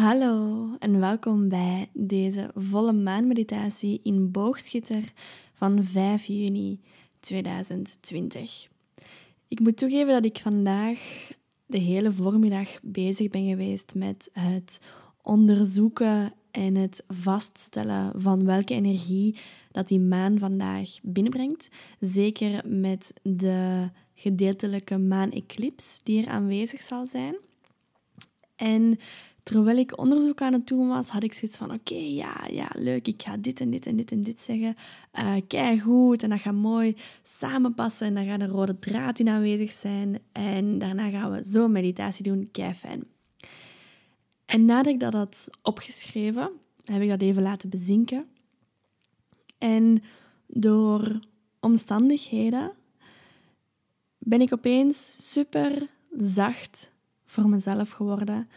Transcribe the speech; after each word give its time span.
Hallo 0.00 0.66
en 0.78 1.00
welkom 1.00 1.48
bij 1.48 1.88
deze 1.92 2.50
volle 2.54 2.92
maanmeditatie 2.92 4.00
in 4.02 4.30
Boogschutter 4.30 5.12
van 5.52 5.84
5 5.84 6.24
juni 6.24 6.80
2020. 7.18 8.68
Ik 9.48 9.60
moet 9.60 9.76
toegeven 9.76 10.12
dat 10.12 10.24
ik 10.24 10.38
vandaag 10.38 10.98
de 11.66 11.78
hele 11.78 12.12
voormiddag 12.12 12.68
bezig 12.82 13.28
ben 13.28 13.46
geweest 13.48 13.94
met 13.94 14.30
het 14.32 14.80
onderzoeken 15.22 16.32
en 16.50 16.74
het 16.74 17.04
vaststellen 17.08 18.20
van 18.20 18.44
welke 18.44 18.74
energie 18.74 19.36
dat 19.70 19.88
die 19.88 20.00
maan 20.00 20.38
vandaag 20.38 20.98
binnenbrengt. 21.02 21.68
Zeker 21.98 22.62
met 22.68 23.12
de 23.22 23.88
gedeeltelijke 24.14 24.98
maan-eclips 24.98 26.00
die 26.02 26.22
er 26.22 26.28
aanwezig 26.28 26.80
zal 26.80 27.06
zijn. 27.06 27.36
En 28.56 28.98
terwijl 29.42 29.76
ik 29.76 29.98
onderzoek 29.98 30.40
aan 30.40 30.52
het 30.52 30.66
doen 30.66 30.88
was, 30.88 31.08
had 31.08 31.22
ik 31.22 31.34
zoiets 31.34 31.56
van: 31.56 31.72
oké, 31.72 31.94
ja, 31.94 32.46
ja, 32.50 32.68
leuk, 32.74 33.06
ik 33.06 33.22
ga 33.22 33.36
dit 33.36 33.60
en 33.60 33.70
dit 33.70 33.86
en 33.86 33.96
dit 33.96 34.12
en 34.12 34.20
dit 34.20 34.40
zeggen. 34.40 34.76
Uh, 35.18 35.34
kijk 35.46 35.80
goed, 35.80 36.22
en 36.22 36.30
dat 36.30 36.40
gaat 36.40 36.54
mooi 36.54 36.96
samenpassen. 37.22 38.06
En 38.06 38.14
dan 38.14 38.24
gaat 38.24 38.40
een 38.40 38.48
rode 38.48 38.78
draad 38.78 39.18
in 39.18 39.28
aanwezig 39.28 39.70
zijn. 39.72 40.18
En 40.32 40.78
daarna 40.78 41.10
gaan 41.10 41.30
we 41.30 41.44
zo 41.44 41.68
meditatie 41.68 42.24
doen. 42.24 42.48
Kei 42.52 42.74
fijn. 42.74 43.04
En 44.44 44.64
nadat 44.64 44.92
ik 44.92 45.00
dat 45.00 45.12
had 45.12 45.48
opgeschreven, 45.62 46.50
heb 46.84 47.02
ik 47.02 47.08
dat 47.08 47.20
even 47.20 47.42
laten 47.42 47.68
bezinken. 47.68 48.26
En 49.58 50.02
door 50.46 51.18
omstandigheden 51.60 52.72
ben 54.18 54.40
ik 54.40 54.52
opeens 54.52 55.16
super 55.32 55.88
zacht 56.16 56.90
voor 57.24 57.48
mezelf 57.48 57.90
geworden. 57.90 58.48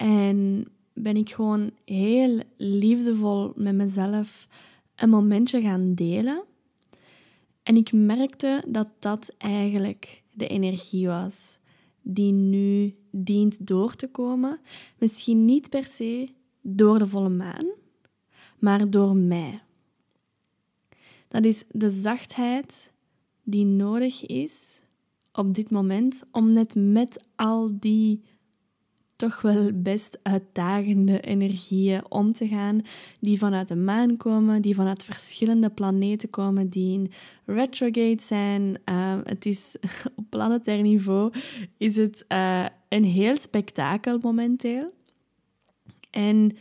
En 0.00 0.66
ben 0.92 1.16
ik 1.16 1.30
gewoon 1.30 1.70
heel 1.84 2.42
liefdevol 2.56 3.52
met 3.56 3.74
mezelf 3.74 4.48
een 4.96 5.08
momentje 5.10 5.60
gaan 5.60 5.94
delen. 5.94 6.42
En 7.62 7.76
ik 7.76 7.92
merkte 7.92 8.64
dat 8.68 8.88
dat 8.98 9.34
eigenlijk 9.38 10.22
de 10.32 10.46
energie 10.46 11.06
was 11.06 11.58
die 12.02 12.32
nu 12.32 12.94
dient 13.10 13.66
door 13.66 13.94
te 13.94 14.08
komen. 14.08 14.60
Misschien 14.98 15.44
niet 15.44 15.70
per 15.70 15.84
se 15.84 16.28
door 16.60 16.98
de 16.98 17.06
volle 17.06 17.28
maan, 17.28 17.66
maar 18.58 18.90
door 18.90 19.16
mij. 19.16 19.62
Dat 21.28 21.44
is 21.44 21.64
de 21.70 21.90
zachtheid 21.90 22.92
die 23.42 23.64
nodig 23.64 24.26
is 24.26 24.82
op 25.32 25.54
dit 25.54 25.70
moment 25.70 26.22
om 26.30 26.52
net 26.52 26.74
met 26.74 27.24
al 27.36 27.70
die 27.80 28.22
toch 29.20 29.40
wel 29.40 29.70
best 29.74 30.18
uitdagende 30.22 31.20
energieën 31.20 32.02
om 32.08 32.32
te 32.32 32.48
gaan, 32.48 32.82
die 33.20 33.38
vanuit 33.38 33.68
de 33.68 33.76
maan 33.76 34.16
komen, 34.16 34.62
die 34.62 34.74
vanuit 34.74 35.04
verschillende 35.04 35.70
planeten 35.70 36.30
komen, 36.30 36.68
die 36.68 36.92
in 36.92 37.12
retrograde 37.44 38.22
zijn. 38.22 38.78
Uh, 38.84 39.14
het 39.24 39.46
is 39.46 39.76
op 40.16 40.24
planetair 40.28 40.82
niveau 40.82 41.32
is 41.76 41.96
het 41.96 42.24
uh, 42.28 42.66
een 42.88 43.04
heel 43.04 43.36
spektakel 43.36 44.18
momenteel. 44.22 44.92
En 46.10 46.56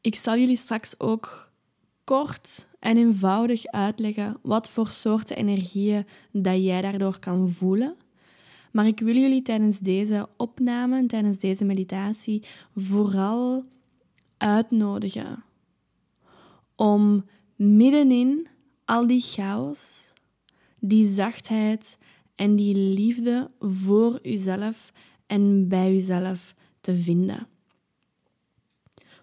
ik 0.00 0.14
zal 0.14 0.36
jullie 0.36 0.56
straks 0.56 1.00
ook 1.00 1.50
kort 2.04 2.68
en 2.80 2.96
eenvoudig 2.96 3.66
uitleggen 3.66 4.36
wat 4.42 4.70
voor 4.70 4.88
soorten 4.88 5.36
energieën 5.36 6.06
dat 6.32 6.64
jij 6.64 6.82
daardoor 6.82 7.18
kan 7.18 7.50
voelen. 7.50 7.96
Maar 8.74 8.86
ik 8.86 9.00
wil 9.00 9.16
jullie 9.16 9.42
tijdens 9.42 9.78
deze 9.78 10.28
opname, 10.36 11.06
tijdens 11.06 11.38
deze 11.38 11.64
meditatie, 11.64 12.42
vooral 12.74 13.64
uitnodigen 14.36 15.44
om 16.76 17.24
middenin 17.56 18.48
al 18.84 19.06
die 19.06 19.20
chaos, 19.20 20.12
die 20.80 21.06
zachtheid 21.06 21.98
en 22.34 22.56
die 22.56 22.74
liefde 22.74 23.50
voor 23.60 24.18
uzelf 24.22 24.92
en 25.26 25.68
bij 25.68 25.94
uzelf 25.94 26.54
te 26.80 26.94
vinden. 26.94 27.46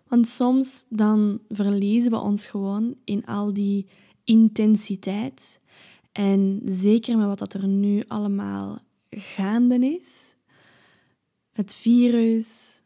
Want 0.07 0.27
soms 0.27 0.85
dan 0.89 1.39
verliezen 1.49 2.11
we 2.11 2.17
ons 2.17 2.45
gewoon 2.45 2.95
in 3.03 3.25
al 3.25 3.53
die 3.53 3.87
intensiteit. 4.23 5.59
En 6.11 6.61
zeker 6.65 7.17
met 7.17 7.27
wat 7.27 7.39
dat 7.39 7.53
er 7.53 7.67
nu 7.67 8.03
allemaal 8.07 8.79
gaande 9.11 9.99
is. 9.99 10.35
Het 11.51 11.75
virus, 11.75 12.81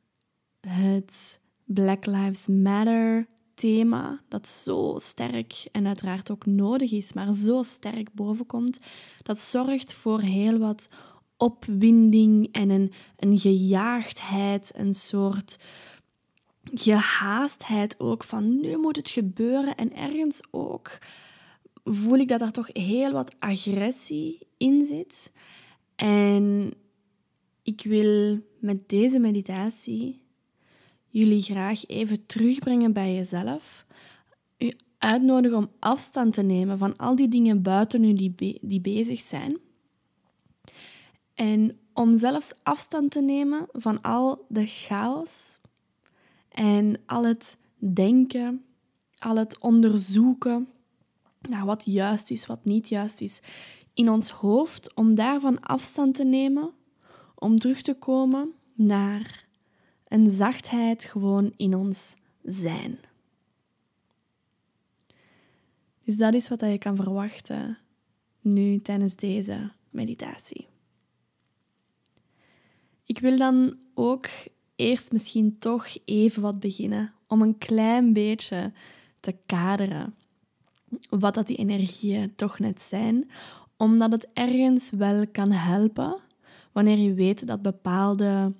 het 0.67 1.39
Black 1.63 2.05
Lives 2.05 2.47
Matter 2.47 3.27
thema, 3.53 4.21
dat 4.27 4.47
zo 4.47 4.95
sterk 4.99 5.67
en 5.71 5.87
uiteraard 5.87 6.31
ook 6.31 6.45
nodig 6.45 6.91
is, 6.91 7.13
maar 7.13 7.33
zo 7.33 7.63
sterk 7.63 8.13
bovenkomt, 8.13 8.79
dat 9.23 9.39
zorgt 9.39 9.93
voor 9.93 10.21
heel 10.21 10.57
wat 10.57 10.87
opwinding 11.37 12.49
en 12.51 12.69
een, 12.69 12.91
een 13.17 13.39
gejaagdheid, 13.39 14.71
een 14.75 14.93
soort 14.93 15.57
gehaastheid 16.73 17.99
ook 17.99 18.23
van 18.23 18.59
nu 18.59 18.77
moet 18.77 18.95
het 18.95 19.09
gebeuren. 19.09 19.75
En 19.75 19.95
ergens 19.95 20.41
ook 20.51 20.97
voel 21.83 22.17
ik 22.17 22.27
dat 22.27 22.41
er 22.41 22.51
toch 22.51 22.69
heel 22.73 23.11
wat 23.11 23.35
agressie 23.39 24.47
in 24.57 24.85
zit. 24.85 25.31
En 25.95 26.73
ik 27.63 27.83
wil 27.83 28.39
met 28.59 28.89
deze 28.89 29.19
meditatie 29.19 30.21
jullie 31.07 31.41
graag 31.41 31.87
even 31.87 32.25
terugbrengen 32.25 32.93
bij 32.93 33.15
jezelf. 33.15 33.85
U 34.57 34.71
uitnodigen 34.97 35.57
om 35.57 35.71
afstand 35.79 36.33
te 36.33 36.41
nemen 36.41 36.77
van 36.77 36.97
al 36.97 37.15
die 37.15 37.27
dingen 37.27 37.61
buiten 37.61 38.03
u 38.03 38.13
die, 38.13 38.59
die 38.61 38.81
bezig 38.81 39.19
zijn. 39.19 39.57
En 41.33 41.79
om 41.93 42.17
zelfs 42.17 42.53
afstand 42.63 43.11
te 43.11 43.21
nemen 43.21 43.67
van 43.71 44.01
al 44.01 44.45
de 44.49 44.65
chaos 44.65 45.59
en 46.49 47.01
al 47.05 47.25
het 47.25 47.57
denken, 47.77 48.65
al 49.17 49.35
het 49.35 49.59
onderzoeken 49.59 50.67
naar 51.41 51.65
wat 51.65 51.85
juist 51.85 52.31
is, 52.31 52.45
wat 52.45 52.65
niet 52.65 52.89
juist 52.89 53.21
is 53.21 53.41
in 53.95 54.09
ons 54.09 54.29
hoofd, 54.29 54.93
om 54.93 55.15
daarvan 55.15 55.59
afstand 55.59 56.15
te 56.15 56.23
nemen, 56.23 56.73
om 57.35 57.59
terug 57.59 57.81
te 57.81 57.93
komen 57.93 58.53
naar 58.73 59.47
een 60.07 60.29
zachtheid 60.29 61.03
gewoon 61.03 61.53
in 61.57 61.75
ons 61.75 62.15
zijn. 62.43 62.99
Dus 66.03 66.17
dat 66.17 66.33
is 66.33 66.49
wat 66.49 66.59
je 66.59 66.77
kan 66.77 66.95
verwachten 66.95 67.77
nu 68.41 68.79
tijdens 68.79 69.15
deze 69.15 69.71
meditatie. 69.89 70.67
Ik 73.05 73.19
wil 73.19 73.37
dan 73.37 73.77
ook 73.93 74.27
eerst 74.75 75.11
misschien 75.11 75.59
toch 75.59 75.87
even 76.05 76.41
wat 76.41 76.59
beginnen 76.59 77.13
om 77.27 77.41
een 77.41 77.57
klein 77.57 78.13
beetje 78.13 78.73
te 79.19 79.35
kaderen 79.45 80.15
wat 81.09 81.33
dat 81.33 81.47
die 81.47 81.57
energieën 81.57 82.35
toch 82.35 82.59
net 82.59 82.81
zijn, 82.81 83.29
omdat 83.77 84.11
het 84.11 84.27
ergens 84.33 84.89
wel 84.89 85.27
kan 85.27 85.51
helpen 85.51 86.15
wanneer 86.71 86.97
je 86.97 87.13
weet 87.13 87.47
dat 87.47 87.61
bepaalde 87.61 88.53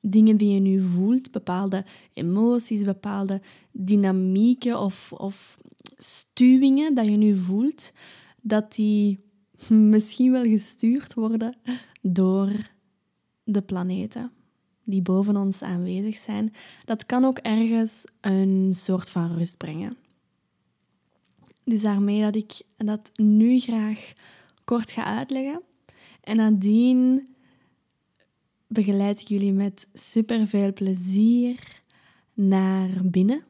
dingen 0.00 0.36
die 0.36 0.54
je 0.54 0.60
nu 0.60 0.80
voelt, 0.80 1.30
bepaalde 1.30 1.84
emoties, 2.12 2.84
bepaalde 2.84 3.40
dynamieken 3.70 4.80
of, 4.80 5.12
of 5.12 5.58
stuwingen 5.96 6.94
dat 6.94 7.04
je 7.04 7.16
nu 7.16 7.36
voelt, 7.36 7.92
dat 8.40 8.74
die 8.74 9.20
misschien 9.94 10.32
wel 10.32 10.44
gestuurd 10.44 11.14
worden 11.14 11.56
door 12.00 12.70
de 13.44 13.62
planeten 13.62 14.32
die 14.84 15.02
boven 15.02 15.36
ons 15.36 15.62
aanwezig 15.62 16.16
zijn. 16.16 16.52
Dat 16.84 17.06
kan 17.06 17.24
ook 17.24 17.38
ergens 17.38 18.04
een 18.20 18.68
soort 18.74 19.10
van 19.10 19.36
rust 19.36 19.56
brengen. 19.56 19.96
Dus 21.64 21.82
daarmee 21.82 22.22
dat 22.22 22.36
ik 22.36 22.62
dat 22.76 23.10
nu 23.18 23.58
graag 23.58 24.12
kort 24.72 24.90
ga 24.90 25.04
uitleggen. 25.04 25.62
En 26.20 26.36
nadien 26.36 27.28
begeleid 28.66 29.20
ik 29.20 29.28
jullie 29.28 29.52
met 29.52 29.88
super 29.92 30.46
veel 30.46 30.72
plezier 30.72 31.82
naar 32.34 32.90
binnen. 33.04 33.44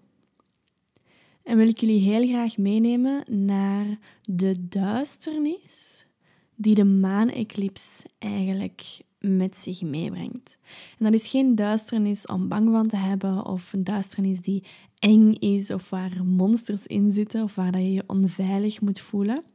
En 1.42 1.56
wil 1.56 1.68
ik 1.68 1.80
jullie 1.80 2.00
heel 2.00 2.28
graag 2.28 2.56
meenemen 2.56 3.46
naar 3.46 3.98
de 4.22 4.68
duisternis 4.68 6.06
die 6.54 6.74
de 6.74 6.84
maaneclips 6.84 8.02
eigenlijk 8.18 9.00
met 9.18 9.56
zich 9.56 9.82
meebrengt. 9.82 10.58
En 10.98 11.04
dat 11.04 11.14
is 11.14 11.30
geen 11.30 11.54
duisternis 11.54 12.26
om 12.26 12.48
bang 12.48 12.70
van 12.70 12.88
te 12.88 12.96
hebben 12.96 13.46
of 13.46 13.72
een 13.72 13.84
duisternis 13.84 14.40
die 14.40 14.64
eng 14.98 15.32
is 15.32 15.70
of 15.70 15.90
waar 15.90 16.24
monsters 16.24 16.86
in 16.86 17.12
zitten 17.12 17.42
of 17.42 17.54
waar 17.54 17.80
je 17.80 17.92
je 17.92 18.04
onveilig 18.06 18.80
moet 18.80 19.00
voelen. 19.00 19.51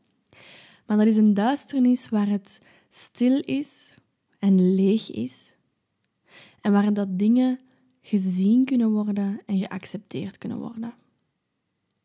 Maar 0.87 0.97
dat 0.97 1.07
is 1.07 1.17
een 1.17 1.33
duisternis 1.33 2.09
waar 2.09 2.27
het 2.27 2.61
stil 2.89 3.39
is 3.39 3.95
en 4.39 4.75
leeg 4.75 5.11
is 5.11 5.55
en 6.61 6.71
waar 6.71 6.93
dat 6.93 7.19
dingen 7.19 7.59
gezien 8.01 8.65
kunnen 8.65 8.91
worden 8.91 9.41
en 9.45 9.57
geaccepteerd 9.57 10.37
kunnen 10.37 10.57
worden. 10.57 10.93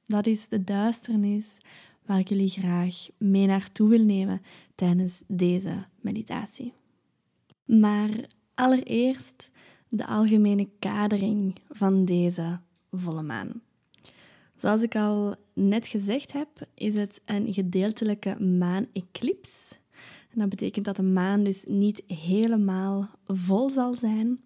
Dat 0.07 0.27
is 0.27 0.49
de 0.49 0.65
duisternis 0.65 1.59
waar 2.07 2.19
ik 2.19 2.29
jullie 2.29 2.49
graag 2.49 3.07
mee 3.19 3.47
naartoe 3.47 3.89
wil 3.89 4.05
nemen 4.05 4.43
tijdens 4.75 5.23
deze 5.27 5.85
meditatie. 6.01 6.73
Maar 7.65 8.11
allereerst 8.55 9.51
de 9.89 10.07
algemene 10.07 10.69
kadering 10.79 11.55
van 11.69 12.05
deze 12.05 12.61
volle 12.91 13.23
maan. 13.23 13.63
Zoals 14.63 14.83
ik 14.83 14.97
al 14.97 15.35
net 15.53 15.87
gezegd 15.87 16.33
heb, 16.33 16.49
is 16.75 16.95
het 16.95 17.21
een 17.25 17.53
gedeeltelijke 17.53 18.43
maan-eclips. 18.43 19.79
En 20.31 20.39
dat 20.39 20.49
betekent 20.49 20.85
dat 20.85 20.97
de 20.97 21.03
maan 21.03 21.45
dus 21.45 21.65
niet 21.69 22.03
helemaal 22.07 23.11
vol 23.27 23.71
zal 23.71 23.95
zijn. 23.95 24.43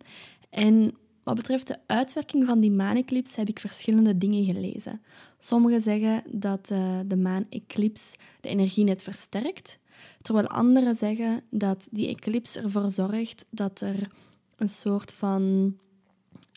En 0.51 0.95
wat 1.23 1.37
betreft 1.37 1.67
de 1.67 1.79
uitwerking 1.87 2.47
van 2.47 2.61
die 2.61 2.71
maaneclips 2.71 3.37
heb 3.37 3.49
ik 3.49 3.59
verschillende 3.59 4.19
dingen 4.19 4.45
gelezen. 4.45 5.01
Sommigen 5.39 5.81
zeggen 5.81 6.23
dat 6.31 6.71
uh, 6.73 7.01
de 7.07 7.17
maaneclips 7.17 8.17
de 8.41 8.49
energie 8.49 8.85
net 8.85 9.03
versterkt, 9.03 9.79
terwijl 10.23 10.49
anderen 10.49 10.95
zeggen 10.95 11.43
dat 11.51 11.89
die 11.91 12.09
eclips 12.09 12.57
ervoor 12.57 12.91
zorgt 12.91 13.49
dat 13.51 13.81
er 13.81 14.11
een 14.57 14.69
soort 14.69 15.13
van 15.13 15.75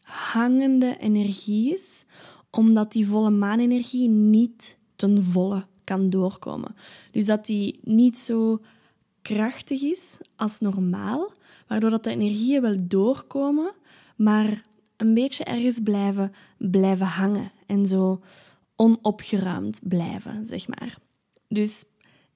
hangende 0.04 0.98
energie 1.00 1.74
is, 1.74 2.06
omdat 2.52 2.92
die 2.92 3.08
volle 3.08 3.30
maanenergie 3.30 4.10
niet 4.10 4.78
ten 4.96 5.24
volle 5.24 5.66
kan 5.84 6.10
doorkomen. 6.10 6.76
Dus 7.12 7.26
dat 7.26 7.46
die 7.46 7.80
niet 7.84 8.18
zo 8.18 8.60
krachtig 9.22 9.82
is 9.82 10.18
als 10.36 10.60
normaal, 10.60 11.32
waardoor 11.68 11.90
dat 11.90 12.04
de 12.04 12.10
energieën 12.10 12.62
wel 12.62 12.78
doorkomen, 12.82 13.72
maar 14.16 14.64
een 14.98 15.14
beetje 15.14 15.44
ergens 15.44 15.80
blijven, 15.84 16.32
blijven 16.58 17.06
hangen 17.06 17.52
en 17.66 17.88
zo 17.88 18.22
onopgeruimd 18.76 19.80
blijven, 19.84 20.46
zeg 20.46 20.68
maar. 20.68 20.98
Dus 21.48 21.86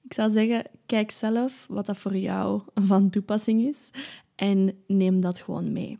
ik 0.02 0.12
zou 0.12 0.30
zeggen, 0.30 0.64
kijk 0.86 1.10
zelf 1.10 1.66
wat 1.68 1.86
dat 1.86 1.96
voor 1.96 2.16
jou 2.16 2.62
van 2.74 3.10
toepassing 3.10 3.66
is 3.66 3.90
en 4.34 4.78
neem 4.86 5.20
dat 5.20 5.40
gewoon 5.40 5.72
mee. 5.72 5.98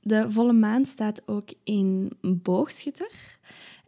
De 0.00 0.30
volle 0.30 0.52
maan 0.52 0.86
staat 0.86 1.28
ook 1.28 1.48
in 1.64 2.12
boogschutter. 2.20 3.38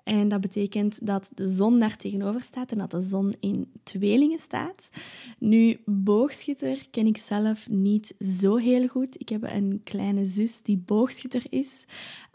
En 0.05 0.29
dat 0.29 0.41
betekent 0.41 1.07
dat 1.07 1.31
de 1.35 1.49
zon 1.49 1.79
daar 1.79 1.97
tegenover 1.97 2.43
staat 2.43 2.73
en 2.73 2.79
dat 2.79 2.91
de 2.91 3.01
zon 3.01 3.35
in 3.41 3.73
tweelingen 3.83 4.39
staat. 4.39 4.91
Nu, 5.39 5.81
boogschutter 5.85 6.87
ken 6.91 7.07
ik 7.07 7.17
zelf 7.17 7.69
niet 7.69 8.15
zo 8.19 8.57
heel 8.57 8.89
goed. 8.89 9.21
Ik 9.21 9.29
heb 9.29 9.43
een 9.43 9.81
kleine 9.85 10.27
zus 10.27 10.63
die 10.63 10.79
boogschutter 10.79 11.45
is. 11.49 11.85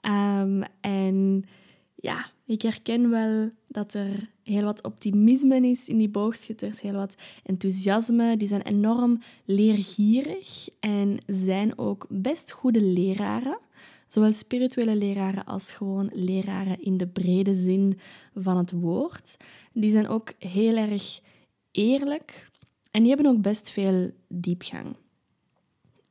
Um, 0.02 0.64
en 0.82 1.44
ja, 1.96 2.32
ik 2.46 2.62
herken 2.62 3.10
wel 3.10 3.50
dat 3.68 3.94
er 3.94 4.30
heel 4.50 4.64
wat 4.64 4.84
optimisme 4.84 5.68
is 5.68 5.88
in 5.88 5.98
die 5.98 6.10
boogschutters, 6.10 6.82
heel 6.82 6.94
wat 6.94 7.16
enthousiasme. 7.44 8.38
Die 8.38 8.48
zijn 8.48 8.62
enorm 8.62 9.20
leergierig 9.46 10.70
en 10.80 11.18
zijn 11.26 11.78
ook 11.78 12.06
best 12.10 12.52
goede 12.52 12.82
leraren. 12.82 13.58
Zowel 14.08 14.34
spirituele 14.34 14.96
leraren 14.96 15.46
als 15.46 15.72
gewoon 15.72 16.10
leraren 16.14 16.84
in 16.84 16.98
de 16.98 17.08
brede 17.08 17.56
zin 17.56 18.00
van 18.36 18.58
het 18.58 18.72
woord. 18.72 19.38
Die 19.74 19.92
zijn 19.92 20.08
ook 20.08 20.34
heel 20.40 20.76
erg 20.76 21.22
eerlijk 21.72 22.50
en 22.92 23.04
die 23.04 23.14
hebben 23.14 23.32
ook 23.32 23.42
best 23.42 23.72
veel 23.72 24.12
diepgang. 24.28 24.96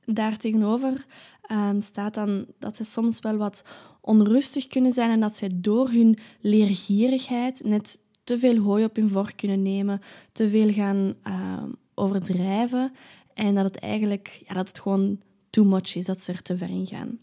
Daartegenover 0.05 1.07
um, 1.53 1.81
staat 1.81 2.15
dan 2.15 2.47
dat 2.59 2.77
ze 2.77 2.85
soms 2.85 3.21
wel 3.21 3.37
wat 3.37 3.65
onrustig 4.01 4.67
kunnen 4.67 4.93
zijn 4.93 5.11
en 5.11 5.21
dat 5.21 5.37
zij 5.37 5.51
door 5.55 5.91
hun 5.91 6.19
leergierigheid 6.41 7.63
net 7.65 8.01
te 8.29 8.39
veel 8.39 8.59
hooi 8.59 8.85
op 8.85 8.97
hun 8.97 9.09
vork 9.09 9.37
kunnen 9.37 9.63
nemen, 9.63 10.01
te 10.33 10.49
veel 10.49 10.73
gaan 10.73 11.15
ehm, 11.23 11.71
overdrijven 11.95 12.93
en 13.35 13.55
dat 13.55 13.65
het 13.65 13.77
eigenlijk 13.77 14.43
ja, 14.47 14.55
dat 14.55 14.69
het 14.69 14.81
gewoon 14.81 15.21
too 15.51 15.65
much 15.65 15.97
is, 15.97 16.05
dat 16.05 16.23
ze 16.23 16.33
er 16.33 16.43
te 16.43 16.57
ver 16.57 16.71
in 16.71 16.87
gaan. 16.87 17.19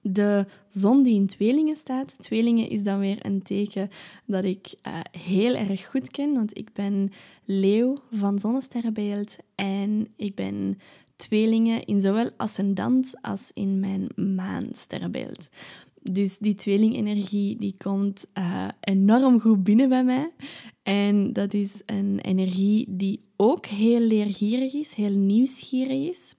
De 0.00 0.46
zon 0.68 1.02
die 1.02 1.14
in 1.14 1.26
tweelingen 1.26 1.76
staat. 1.76 2.14
Tweelingen 2.18 2.68
is 2.68 2.82
dan 2.82 2.98
weer 2.98 3.18
een 3.20 3.42
teken 3.42 3.90
dat 4.24 4.44
ik 4.44 4.74
uh, 4.86 5.00
heel 5.10 5.54
erg 5.54 5.86
goed 5.86 6.10
ken, 6.10 6.34
want 6.34 6.58
ik 6.58 6.72
ben 6.72 7.12
leeuw 7.44 7.96
van 8.10 8.38
zonnesterrenbeeld 8.38 9.36
en 9.54 10.08
ik 10.16 10.34
ben 10.34 10.78
tweelingen 11.16 11.84
in 11.84 12.00
zowel 12.00 12.30
ascendant 12.36 13.14
als 13.20 13.50
in 13.54 13.80
mijn 13.80 14.08
maansterrenbeeld. 14.34 15.48
Dus 16.12 16.38
die 16.38 16.54
tweelingenergie 16.54 17.56
die 17.56 17.74
komt 17.78 18.26
uh, 18.38 18.68
enorm 18.80 19.40
goed 19.40 19.64
binnen 19.64 19.88
bij 19.88 20.04
mij. 20.04 20.30
En 20.82 21.32
dat 21.32 21.54
is 21.54 21.82
een 21.86 22.18
energie 22.20 22.86
die 22.88 23.20
ook 23.36 23.66
heel 23.66 24.00
leergierig 24.00 24.74
is, 24.74 24.94
heel 24.94 25.16
nieuwsgierig 25.16 26.08
is. 26.08 26.34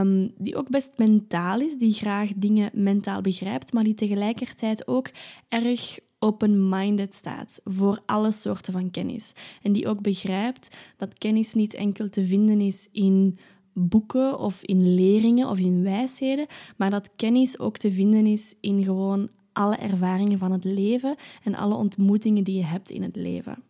Um, 0.00 0.32
die 0.38 0.56
ook 0.56 0.68
best 0.68 0.92
mentaal 0.96 1.60
is, 1.60 1.76
die 1.76 1.92
graag 1.92 2.30
dingen 2.36 2.70
mentaal 2.72 3.20
begrijpt, 3.20 3.72
maar 3.72 3.84
die 3.84 3.94
tegelijkertijd 3.94 4.88
ook 4.88 5.10
erg 5.48 5.98
open-minded 6.18 7.14
staat 7.14 7.60
voor 7.64 8.02
alle 8.06 8.32
soorten 8.32 8.72
van 8.72 8.90
kennis. 8.90 9.32
En 9.62 9.72
die 9.72 9.88
ook 9.88 10.02
begrijpt 10.02 10.76
dat 10.96 11.18
kennis 11.18 11.54
niet 11.54 11.74
enkel 11.74 12.08
te 12.08 12.26
vinden 12.26 12.60
is 12.60 12.88
in 12.92 13.38
boeken 13.74 14.38
of 14.38 14.62
in 14.62 14.94
leringen 14.94 15.48
of 15.48 15.58
in 15.58 15.82
wijsheden, 15.82 16.46
maar 16.76 16.90
dat 16.90 17.10
kennis 17.16 17.58
ook 17.58 17.76
te 17.76 17.92
vinden 17.92 18.26
is 18.26 18.54
in 18.60 18.84
gewoon 18.84 19.28
alle 19.52 19.76
ervaringen 19.76 20.38
van 20.38 20.52
het 20.52 20.64
leven 20.64 21.16
en 21.42 21.54
alle 21.54 21.74
ontmoetingen 21.74 22.44
die 22.44 22.56
je 22.56 22.64
hebt 22.64 22.90
in 22.90 23.02
het 23.02 23.16
leven. 23.16 23.62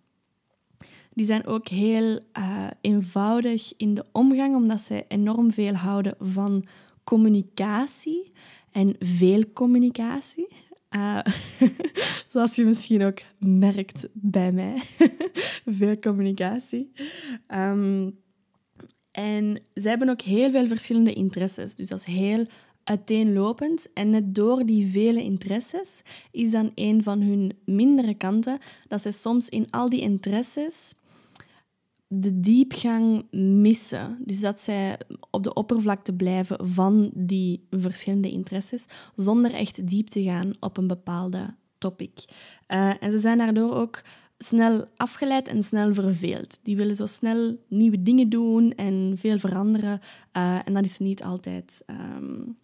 Die 1.14 1.24
zijn 1.24 1.46
ook 1.46 1.68
heel 1.68 2.20
uh, 2.38 2.66
eenvoudig 2.80 3.72
in 3.76 3.94
de 3.94 4.04
omgang, 4.12 4.54
omdat 4.54 4.80
ze 4.80 5.04
enorm 5.08 5.52
veel 5.52 5.74
houden 5.74 6.14
van 6.18 6.64
communicatie 7.04 8.32
en 8.72 8.96
veel 8.98 9.44
communicatie. 9.52 10.48
Uh, 10.90 11.18
zoals 12.32 12.56
je 12.56 12.64
misschien 12.64 13.04
ook 13.04 13.20
merkt 13.38 14.08
bij 14.12 14.52
mij. 14.52 14.82
veel 15.78 15.98
communicatie. 15.98 16.92
Um, 17.48 18.18
en 19.14 19.60
ze 19.74 19.88
hebben 19.88 20.08
ook 20.08 20.20
heel 20.20 20.50
veel 20.50 20.66
verschillende 20.66 21.12
interesses. 21.12 21.74
Dus 21.74 21.88
dat 21.88 21.98
is 21.98 22.04
heel 22.04 22.46
uiteenlopend. 22.84 23.92
En 23.92 24.10
net 24.10 24.34
door 24.34 24.66
die 24.66 24.90
vele 24.90 25.22
interesses 25.22 26.02
is 26.30 26.50
dan 26.50 26.72
een 26.74 27.02
van 27.02 27.20
hun 27.20 27.52
mindere 27.64 28.14
kanten 28.14 28.58
dat 28.88 29.00
ze 29.00 29.10
soms 29.10 29.48
in 29.48 29.70
al 29.70 29.88
die 29.88 30.00
interesses 30.00 30.94
de 32.06 32.40
diepgang 32.40 33.26
missen. 33.60 34.18
Dus 34.24 34.40
dat 34.40 34.60
zij 34.60 34.98
op 35.30 35.42
de 35.42 35.54
oppervlakte 35.54 36.12
blijven 36.12 36.68
van 36.68 37.10
die 37.14 37.66
verschillende 37.70 38.30
interesses, 38.30 38.86
zonder 39.16 39.54
echt 39.54 39.88
diep 39.88 40.08
te 40.08 40.22
gaan 40.22 40.52
op 40.60 40.76
een 40.76 40.86
bepaalde 40.86 41.54
topic. 41.78 42.24
Uh, 42.68 43.02
en 43.02 43.10
ze 43.10 43.18
zijn 43.18 43.38
daardoor 43.38 43.74
ook 43.74 44.02
snel 44.38 44.84
afgeleid 44.96 45.48
en 45.48 45.62
snel 45.62 45.94
verveeld. 45.94 46.58
Die 46.62 46.76
willen 46.76 46.96
zo 46.96 47.06
snel 47.06 47.56
nieuwe 47.68 48.02
dingen 48.02 48.28
doen 48.28 48.72
en 48.72 49.14
veel 49.16 49.38
veranderen. 49.38 50.00
Uh, 50.36 50.58
en 50.64 50.74
dat 50.74 50.84
is 50.84 50.98
niet 50.98 51.22
altijd 51.22 51.84
um, 51.86 52.56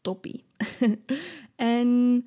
toppie. 0.00 0.44
en 1.56 2.24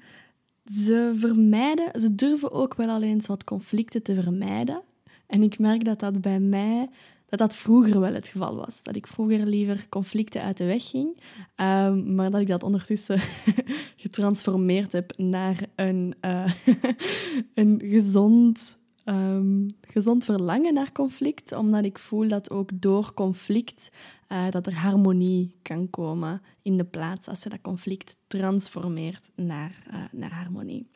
ze 0.74 1.14
vermijden, 1.16 2.02
ze 2.02 2.16
durven 2.16 2.52
ook 2.52 2.76
wel 2.76 2.90
al 2.90 3.02
eens 3.02 3.28
wat 3.28 3.44
conflicten 3.44 4.04
te 4.04 4.22
vermijden. 4.22 4.82
En 5.28 5.44
ik 5.44 5.60
merk 5.60 5.86
dat 5.86 6.00
dat 6.00 6.22
bij 6.22 6.40
mij, 6.40 6.90
dat 7.26 7.40
dat 7.40 7.56
vroeger 7.56 8.00
wel 8.00 8.14
het 8.14 8.28
geval 8.28 8.56
was. 8.56 8.84
Dat 8.84 8.96
ik 8.96 9.08
vroeger 9.08 9.46
liever 9.46 9.86
conflicten 9.90 10.42
uit 10.42 10.58
de 10.58 10.66
weg 10.66 10.90
ging, 10.90 11.18
um, 11.56 12.16
maar 12.16 12.32
dat 12.32 12.42
ik 12.42 12.48
dat 12.48 12.64
ondertussen 12.64 13.20
getransformeerd 14.04 14.92
heb 14.92 15.18
naar 15.18 15.66
een, 15.76 16.16
uh, 16.22 16.54
een 17.54 17.82
gezond 17.86 18.78
um, 19.10 19.68
gezond 19.82 20.24
verlangen 20.24 20.74
naar 20.74 20.92
conflict, 20.92 21.52
omdat 21.52 21.86
ik 21.86 22.00
voel 22.00 22.28
dat 22.28 22.50
ook 22.50 22.70
door 22.74 23.14
conflict 23.14 23.92
uh, 24.32 24.50
dat 24.50 24.66
er 24.66 24.76
harmonie 24.76 25.56
kan 25.62 25.90
komen 25.90 26.42
in 26.62 26.78
de 26.78 26.86
plaats 26.86 27.28
als 27.28 27.44
je 27.44 27.50
dat 27.50 27.62
conflict 27.62 28.18
transformeert 28.28 29.30
naar, 29.36 29.84
uh, 29.92 30.04
naar 30.12 30.34
harmonie. 30.34 30.88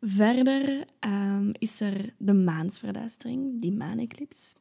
Verder 0.00 0.84
um, 1.00 1.50
is 1.58 1.80
er 1.80 2.14
de 2.18 2.34
maansverduistering, 2.34 3.60
die 3.60 3.72
maaneclips. 3.72 4.54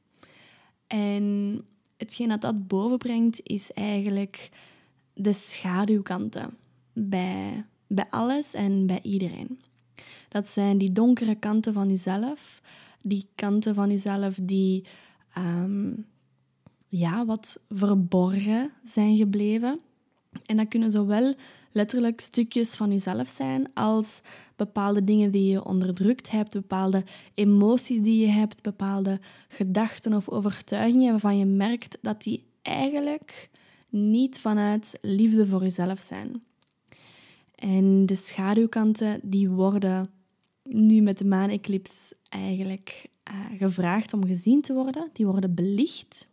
En 0.87 1.61
hetgeen 1.97 2.29
dat 2.29 2.41
dat 2.41 2.67
bovenbrengt 2.67 3.39
is 3.43 3.73
eigenlijk 3.73 4.49
de 5.13 5.33
schaduwkanten 5.33 6.57
bij, 6.93 7.65
bij 7.87 8.05
alles 8.09 8.53
en 8.53 8.85
bij 8.85 8.99
iedereen. 9.01 9.59
Dat 10.33 10.49
zijn 10.49 10.77
die 10.77 10.91
donkere 10.91 11.35
kanten 11.35 11.73
van 11.73 11.89
jezelf. 11.89 12.61
Die 13.01 13.27
kanten 13.35 13.75
van 13.75 13.89
jezelf 13.89 14.39
die 14.41 14.85
um, 15.37 16.05
ja, 16.87 17.25
wat 17.25 17.61
verborgen 17.69 18.71
zijn 18.83 19.17
gebleven. 19.17 19.79
En 20.45 20.57
dat 20.57 20.67
kunnen 20.67 20.91
zowel 20.91 21.33
letterlijk 21.71 22.21
stukjes 22.21 22.75
van 22.75 22.89
jezelf 22.89 23.27
zijn 23.27 23.73
als 23.73 24.21
bepaalde 24.55 25.03
dingen 25.03 25.31
die 25.31 25.51
je 25.51 25.65
onderdrukt 25.65 26.31
hebt, 26.31 26.53
bepaalde 26.53 27.03
emoties 27.33 28.01
die 28.01 28.25
je 28.25 28.31
hebt, 28.31 28.61
bepaalde 28.61 29.19
gedachten 29.47 30.13
of 30.13 30.29
overtuigingen 30.29 31.11
waarvan 31.11 31.37
je 31.37 31.45
merkt 31.45 31.97
dat 32.01 32.23
die 32.23 32.43
eigenlijk 32.61 33.49
niet 33.89 34.39
vanuit 34.39 34.97
liefde 35.01 35.47
voor 35.47 35.61
jezelf 35.61 35.99
zijn. 35.99 36.43
En 37.55 38.05
de 38.05 38.15
schaduwkanten 38.15 39.19
die 39.23 39.49
worden 39.49 40.09
nu 40.63 41.01
met 41.01 41.17
de 41.17 41.25
maaneclips 41.25 42.13
eigenlijk 42.29 43.09
uh, 43.31 43.59
gevraagd 43.59 44.13
om 44.13 44.25
gezien 44.25 44.61
te 44.61 44.73
worden. 44.73 45.09
Die 45.13 45.25
worden 45.25 45.53
belicht. 45.53 46.27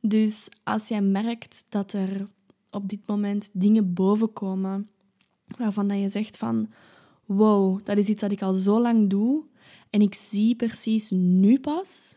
Dus 0.00 0.48
als 0.64 0.88
jij 0.88 1.00
merkt 1.00 1.64
dat 1.68 1.92
er 1.92 2.24
op 2.70 2.88
dit 2.88 3.06
moment 3.06 3.50
dingen 3.52 3.94
bovenkomen 3.94 4.88
waarvan 5.56 5.88
dat 5.88 6.00
je 6.00 6.08
zegt 6.08 6.36
van 6.36 6.68
wow, 7.24 7.80
dat 7.84 7.98
is 7.98 8.08
iets 8.08 8.20
dat 8.20 8.32
ik 8.32 8.42
al 8.42 8.54
zo 8.54 8.80
lang 8.80 9.10
doe 9.10 9.44
en 9.90 10.00
ik 10.00 10.14
zie 10.14 10.54
precies 10.54 11.10
nu 11.10 11.60
pas 11.60 12.16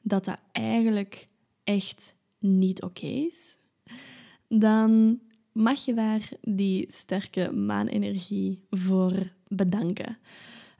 dat 0.00 0.24
dat 0.24 0.38
eigenlijk 0.52 1.28
echt 1.64 2.14
niet 2.38 2.82
oké 2.82 3.06
is, 3.06 3.56
dan 4.48 5.20
mag 5.52 5.84
je 5.84 5.94
daar 5.94 6.28
die 6.40 6.84
sterke 6.88 7.52
maanenergie 7.52 8.58
voor 8.70 9.12
bedanken. 9.48 10.18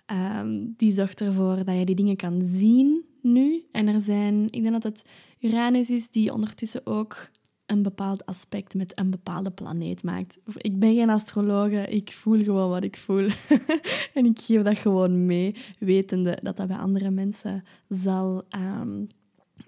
Ehm, 0.06 0.60
die 0.76 0.92
zorgt 0.92 1.20
ervoor 1.20 1.64
dat 1.64 1.78
je 1.78 1.84
die 1.84 1.94
dingen 1.94 2.16
kan 2.16 2.42
zien 2.42 3.04
nu. 3.22 3.64
En 3.70 3.86
er 3.86 4.00
zijn, 4.00 4.44
ik 4.50 4.62
denk 4.62 4.72
dat 4.72 4.82
het 4.82 5.04
Uranus 5.40 5.90
is 5.90 6.10
die 6.10 6.32
ondertussen 6.32 6.86
ook 6.86 7.30
een 7.66 7.82
bepaald 7.82 8.26
aspect 8.26 8.74
met 8.74 8.98
een 8.98 9.10
bepaalde 9.10 9.50
planeet 9.50 10.02
maakt. 10.02 10.38
Ik 10.56 10.78
ben 10.78 10.94
geen 10.94 11.10
astrologe, 11.10 11.86
ik 11.88 12.12
voel 12.12 12.42
gewoon 12.42 12.70
wat 12.70 12.84
ik 12.84 12.96
voel. 12.96 13.28
en 14.14 14.24
ik 14.24 14.40
geef 14.40 14.62
dat 14.62 14.78
gewoon 14.78 15.26
mee, 15.26 15.56
wetende 15.78 16.38
dat 16.42 16.56
dat 16.56 16.66
bij 16.66 16.76
andere 16.76 17.10
mensen 17.10 17.64
zal 17.88 18.42
um, 18.80 19.06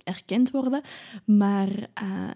erkend 0.04 0.50
worden. 0.50 0.80
Maar 1.24 1.68
uh, 2.02 2.30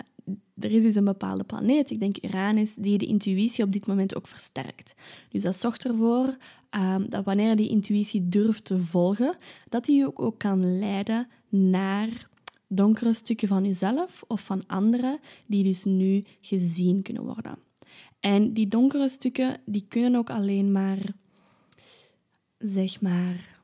er 0.61 0.71
is 0.71 0.83
dus 0.83 0.95
een 0.95 1.05
bepaalde 1.05 1.45
planeet, 1.45 1.91
ik 1.91 1.99
denk 1.99 2.25
Uranus, 2.25 2.75
die 2.75 2.99
de 2.99 3.07
intuïtie 3.07 3.65
op 3.65 3.73
dit 3.73 3.87
moment 3.87 4.17
ook 4.17 4.27
versterkt. 4.27 4.95
Dus 5.29 5.43
dat 5.43 5.57
zorgt 5.57 5.85
ervoor 5.85 6.37
um, 6.71 7.09
dat 7.09 7.25
wanneer 7.25 7.49
je 7.49 7.57
die 7.57 7.69
intuïtie 7.69 8.29
durft 8.29 8.65
te 8.65 8.79
volgen, 8.79 9.37
dat 9.69 9.85
die 9.85 9.99
je 9.99 10.07
ook, 10.07 10.21
ook 10.21 10.38
kan 10.38 10.79
leiden 10.79 11.29
naar 11.49 12.29
donkere 12.69 13.12
stukken 13.12 13.49
van 13.49 13.65
jezelf 13.65 14.25
of 14.27 14.41
van 14.41 14.67
anderen 14.67 15.19
die 15.47 15.62
dus 15.62 15.85
nu 15.85 16.25
gezien 16.41 17.03
kunnen 17.03 17.25
worden. 17.25 17.59
En 18.21 18.53
die 18.53 18.69
donkere 18.69 19.09
stukken 19.09 19.61
die 19.65 19.85
kunnen 19.88 20.21
ook 20.21 20.31
alleen 20.31 20.73
maar, 20.73 20.99
zeg 22.59 23.00
maar, 23.00 23.61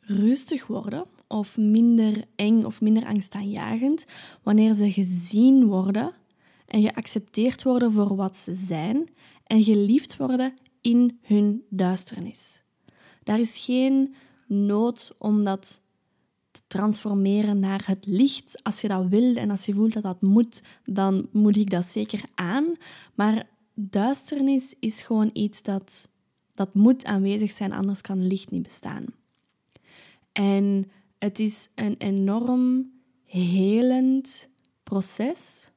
rustig 0.00 0.66
worden 0.66 1.04
of 1.32 1.56
minder 1.56 2.24
eng 2.36 2.64
of 2.64 2.80
minder 2.80 3.06
angstaanjagend 3.06 4.04
wanneer 4.42 4.74
ze 4.74 4.92
gezien 4.92 5.66
worden 5.66 6.12
en 6.66 6.82
geaccepteerd 6.82 7.62
worden 7.62 7.92
voor 7.92 8.16
wat 8.16 8.36
ze 8.36 8.54
zijn 8.54 9.08
en 9.46 9.62
geliefd 9.62 10.16
worden 10.16 10.54
in 10.80 11.18
hun 11.22 11.64
duisternis. 11.68 12.62
Daar 13.24 13.40
is 13.40 13.64
geen 13.64 14.14
nood 14.46 15.14
om 15.18 15.44
dat 15.44 15.80
te 16.50 16.60
transformeren 16.66 17.58
naar 17.58 17.82
het 17.86 18.06
licht. 18.06 18.62
Als 18.62 18.80
je 18.80 18.88
dat 18.88 19.06
wil 19.06 19.34
en 19.34 19.50
als 19.50 19.66
je 19.66 19.74
voelt 19.74 19.92
dat 19.92 20.02
dat 20.02 20.22
moet, 20.22 20.62
dan 20.84 21.28
moet 21.32 21.56
ik 21.56 21.70
dat 21.70 21.84
zeker 21.84 22.22
aan. 22.34 22.64
Maar 23.14 23.48
duisternis 23.74 24.74
is 24.80 25.02
gewoon 25.02 25.30
iets 25.32 25.62
dat, 25.62 26.10
dat 26.54 26.74
moet 26.74 27.04
aanwezig 27.04 27.50
zijn, 27.50 27.72
anders 27.72 28.00
kan 28.00 28.26
licht 28.26 28.50
niet 28.50 28.62
bestaan. 28.62 29.04
En 30.32 30.90
het 31.22 31.38
is 31.38 31.68
een 31.74 31.94
enorm 31.98 32.92
helend 33.24 34.48
proces 34.82 35.70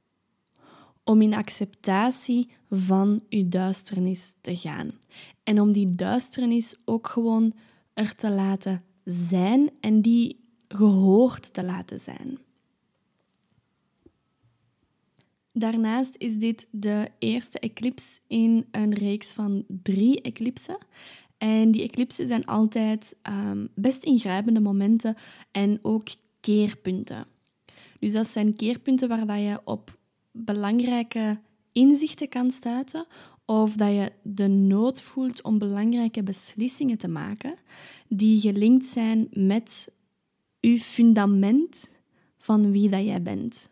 om 1.03 1.21
in 1.21 1.33
acceptatie 1.33 2.49
van 2.69 3.23
je 3.29 3.47
duisternis 3.47 4.35
te 4.41 4.55
gaan. 4.55 4.91
En 5.43 5.61
om 5.61 5.73
die 5.73 5.95
duisternis 5.95 6.75
ook 6.85 7.07
gewoon 7.07 7.53
er 7.93 8.15
te 8.15 8.29
laten 8.29 8.83
zijn 9.03 9.69
en 9.79 10.01
die 10.01 10.39
gehoord 10.67 11.53
te 11.53 11.63
laten 11.63 11.99
zijn. 11.99 12.37
Daarnaast 15.51 16.15
is 16.17 16.35
dit 16.35 16.67
de 16.71 17.11
eerste 17.19 17.59
eclipse 17.59 18.19
in 18.27 18.67
een 18.71 18.93
reeks 18.93 19.33
van 19.33 19.65
drie 19.67 20.21
eclipsen. 20.21 20.77
En 21.45 21.71
die 21.71 21.83
eclipsen 21.83 22.27
zijn 22.27 22.45
altijd 22.45 23.15
um, 23.29 23.67
best 23.75 24.03
ingrijpende 24.03 24.59
momenten 24.59 25.15
en 25.51 25.79
ook 25.81 26.07
keerpunten. 26.39 27.25
Dus 27.99 28.13
dat 28.13 28.27
zijn 28.27 28.55
keerpunten 28.55 29.07
waar 29.07 29.25
dat 29.25 29.37
je 29.37 29.59
op 29.63 29.97
belangrijke 30.31 31.39
inzichten 31.71 32.29
kan 32.29 32.51
stuiten 32.51 33.05
of 33.45 33.75
dat 33.75 33.89
je 33.89 34.11
de 34.21 34.47
nood 34.47 35.01
voelt 35.01 35.43
om 35.43 35.57
belangrijke 35.57 36.23
beslissingen 36.23 36.97
te 36.97 37.07
maken 37.07 37.55
die 38.07 38.39
gelinkt 38.39 38.85
zijn 38.85 39.27
met 39.31 39.91
je 40.59 40.79
fundament 40.79 41.89
van 42.37 42.71
wie 42.71 42.89
dat 42.89 43.03
jij 43.03 43.21
bent. 43.21 43.69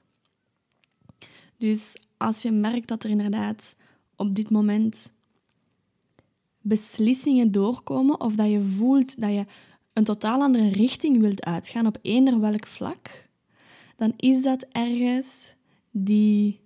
Dus 1.58 1.96
als 2.18 2.42
je 2.42 2.52
merkt 2.52 2.88
dat 2.88 3.04
er 3.04 3.10
inderdaad 3.10 3.76
op 4.16 4.36
dit 4.36 4.50
moment 4.50 5.14
beslissingen 6.64 7.52
doorkomen 7.52 8.22
of 8.22 8.36
dat 8.36 8.50
je 8.50 8.62
voelt 8.62 9.22
dat 9.22 9.32
je 9.32 9.46
een 9.94 10.04
totaal 10.04 10.42
andere 10.42 10.70
richting 10.70 11.20
wilt 11.20 11.44
uitgaan 11.44 11.86
op 11.86 11.98
eender 12.02 12.40
welk 12.40 12.68
vlak, 12.68 13.30
dan 13.96 14.14
is 14.18 14.44
dat 14.44 14.66
ergens 14.72 15.56
die, 15.92 16.60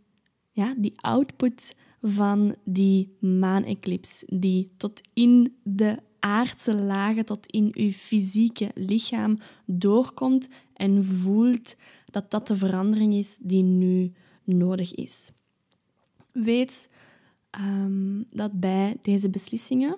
ja, 0.52 0.74
die 0.78 0.94
output 0.96 1.76
van 2.02 2.56
die 2.64 3.16
maaneclips, 3.20 4.24
die 4.28 4.72
tot 4.78 5.02
in 5.14 5.56
de 5.64 5.98
aardse 6.20 6.76
lagen, 6.76 7.26
tot 7.26 7.46
in 7.46 7.72
uw 7.74 7.92
fysieke 7.92 8.72
lichaam 8.76 9.38
doorkomt 9.66 10.48
en 10.74 11.06
voelt 11.06 11.76
dat 12.12 12.32
dat 12.32 12.48
de 12.48 12.58
verandering 12.58 13.14
is 13.14 13.38
die 13.42 13.64
nu 13.64 14.14
nodig 14.44 14.96
is. 14.96 15.32
Weet 16.32 16.90
um, 17.60 18.26
dat 18.30 18.60
bij 18.60 18.98
deze 19.02 19.30
beslissingen 19.30 19.98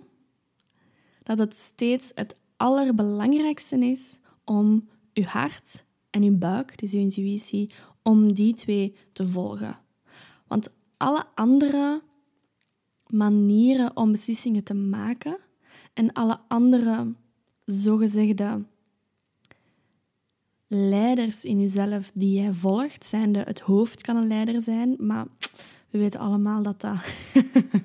dat 1.24 1.38
het 1.38 1.58
steeds 1.58 2.12
het 2.16 2.36
allerbelangrijkste 2.58 3.78
is 3.78 4.20
om 4.44 4.90
uw 5.14 5.24
hart 5.24 5.84
en 6.10 6.24
uw 6.24 6.38
buik, 6.38 6.78
dus 6.78 6.94
uw 6.94 7.00
intuïtie, 7.00 7.72
om 8.04 8.34
die 8.34 8.54
twee 8.54 8.96
te 9.14 9.28
volgen. 9.28 9.80
Want 10.48 10.70
alle 10.98 11.26
andere 11.36 12.02
manieren 13.08 13.98
om 13.98 14.12
beslissingen 14.12 14.64
te 14.64 14.74
maken 14.74 15.38
en 15.94 16.14
alle 16.14 16.40
andere 16.48 17.14
zogezegde 17.66 18.66
leiders 20.68 21.46
in 21.46 21.60
jezelf 21.60 22.12
die 22.14 22.42
jij 22.42 22.54
volgt, 22.54 23.06
zijn 23.06 23.32
de, 23.32 23.40
het 23.40 23.60
hoofd 23.60 24.02
kan 24.02 24.16
een 24.16 24.28
leider 24.28 24.62
zijn, 24.62 24.96
maar 24.98 25.26
we 25.90 25.98
weten 25.98 26.20
allemaal 26.20 26.64
dat 26.64 26.82
dat, 26.82 26.96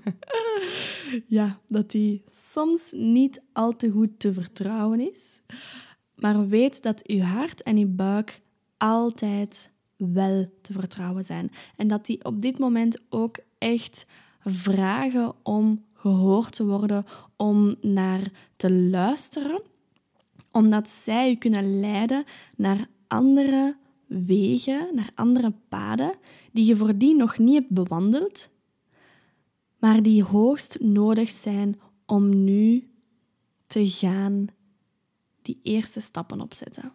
ja, 1.38 1.58
dat 1.66 1.90
die 1.90 2.22
soms 2.30 2.92
niet 2.96 3.42
al 3.52 3.76
te 3.76 3.90
goed 3.90 4.10
te 4.18 4.32
vertrouwen 4.32 5.00
is. 5.10 5.42
Maar 6.14 6.48
weet 6.48 6.82
dat 6.82 7.06
uw 7.06 7.20
hart 7.20 7.62
en 7.62 7.76
uw 7.76 7.94
buik 7.94 8.40
altijd 8.76 9.70
wel 9.96 10.50
te 10.60 10.72
vertrouwen 10.72 11.24
zijn. 11.24 11.50
En 11.76 11.88
dat 11.88 12.06
die 12.06 12.24
op 12.24 12.42
dit 12.42 12.58
moment 12.58 13.00
ook 13.08 13.38
echt 13.58 14.06
vragen 14.44 15.32
om 15.42 15.84
gehoord 15.94 16.54
te 16.54 16.64
worden, 16.64 17.04
om 17.36 17.74
naar 17.80 18.30
te 18.56 18.72
luisteren, 18.72 19.62
omdat 20.50 20.88
zij 20.88 21.30
u 21.30 21.34
kunnen 21.34 21.80
leiden 21.80 22.24
naar 22.56 22.86
andere 23.08 23.76
wegen, 24.26 24.94
naar 24.94 25.10
andere 25.14 25.52
paden 25.68 26.14
die 26.52 26.64
je 26.64 26.76
voordien 26.76 27.16
nog 27.16 27.38
niet 27.38 27.54
hebt 27.54 27.70
bewandeld, 27.70 28.50
maar 29.78 30.02
die 30.02 30.24
hoogst 30.24 30.80
nodig 30.80 31.30
zijn 31.30 31.80
om 32.06 32.44
nu 32.44 32.90
te 33.66 33.88
gaan 33.88 34.46
die 35.42 35.60
eerste 35.62 36.00
stappen 36.00 36.40
opzetten. 36.40 36.92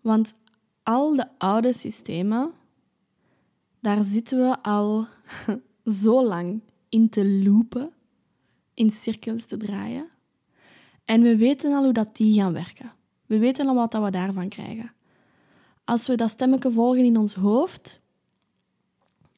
Want 0.00 0.34
al 0.82 1.16
de 1.16 1.38
oude 1.38 1.72
systemen, 1.72 2.52
daar 3.80 4.02
zitten 4.02 4.38
we 4.38 4.62
al 4.62 5.06
zo 6.02 6.26
lang 6.26 6.60
in 6.88 7.08
te 7.08 7.26
loopen, 7.26 7.92
in 8.74 8.90
cirkels 8.90 9.44
te 9.44 9.56
draaien. 9.56 10.08
En 11.04 11.22
we 11.22 11.36
weten 11.36 11.72
al 11.72 11.84
hoe 11.84 11.92
dat 11.92 12.16
die 12.16 12.40
gaan 12.40 12.52
werken. 12.52 12.92
We 13.26 13.38
weten 13.38 13.68
al 13.68 13.74
wat 13.74 13.92
we 13.92 14.10
daarvan 14.10 14.48
krijgen. 14.48 14.92
Als 15.84 16.06
we 16.06 16.14
dat 16.14 16.30
stemmetje 16.30 16.70
volgen 16.70 17.04
in 17.04 17.16
ons 17.16 17.34
hoofd, 17.34 18.02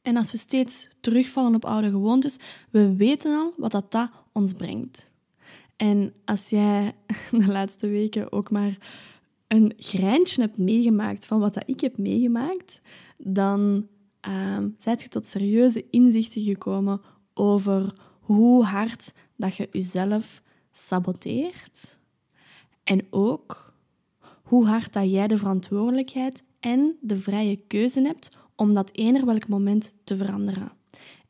En 0.01 0.17
als 0.17 0.31
we 0.31 0.37
steeds 0.37 0.87
terugvallen 0.99 1.55
op 1.55 1.65
oude 1.65 1.89
gewoontes, 1.89 2.35
we 2.69 2.95
weten 2.95 3.33
al 3.33 3.53
wat 3.57 3.71
dat, 3.89 4.09
ons 4.31 4.53
brengt. 4.53 5.09
En 5.75 6.13
als 6.25 6.49
jij 6.49 6.93
de 7.31 7.47
laatste 7.47 7.87
weken 7.87 8.31
ook 8.31 8.49
maar 8.51 8.77
een 9.47 9.73
grijntje 9.77 10.41
hebt 10.41 10.57
meegemaakt 10.57 11.25
van 11.25 11.39
wat 11.39 11.53
dat 11.53 11.63
ik 11.65 11.81
heb 11.81 11.97
meegemaakt, 11.97 12.81
dan 13.17 13.87
uh, 14.27 14.57
zijt 14.77 15.01
je 15.01 15.07
tot 15.07 15.27
serieuze 15.27 15.85
inzichten 15.89 16.41
gekomen 16.41 17.01
over 17.33 17.93
hoe 18.19 18.63
hard 18.63 19.13
dat 19.35 19.55
je 19.55 19.69
jezelf 19.71 20.41
saboteert. 20.71 21.97
En 22.83 23.07
ook 23.09 23.66
hoe 24.47 24.67
hard 24.67 24.93
dat 24.93 25.11
jij 25.11 25.27
de 25.27 25.37
verantwoordelijkheid 25.37 26.43
en 26.59 26.97
de 27.01 27.17
vrije 27.17 27.55
keuze 27.67 28.01
hebt 28.01 28.37
om 28.55 28.73
dat 28.73 28.95
eender 28.95 29.25
welk 29.25 29.47
moment 29.47 29.93
te 30.03 30.17
veranderen. 30.17 30.71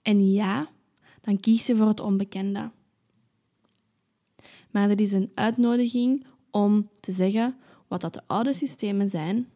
En 0.02 0.32
ja, 0.32 0.70
dan 1.22 1.40
kies 1.40 1.66
je 1.66 1.76
voor 1.76 1.88
het 1.88 2.00
onbekende. 2.00 2.72
Maar 4.72 4.88
dit 4.88 5.02
is 5.02 5.12
een 5.12 5.32
uitnodiging 5.34 6.26
om 6.52 6.90
te 7.00 7.12
zeggen 7.12 7.56
wat 7.88 8.02
dat 8.02 8.14
de 8.14 8.22
oude 8.28 8.54
systemen 8.54 9.10
zijn. 9.10 9.48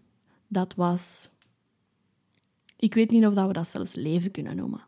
Dat 0.48 0.76
was. 0.76 1.30
Ik 2.78 2.94
weet 2.94 3.12
niet 3.12 3.26
of 3.26 3.34
dat 3.34 3.48
we 3.48 3.54
dat 3.54 3.68
zelfs 3.68 3.96
leven 3.96 4.32
kunnen 4.32 4.56
noemen. 4.56 4.82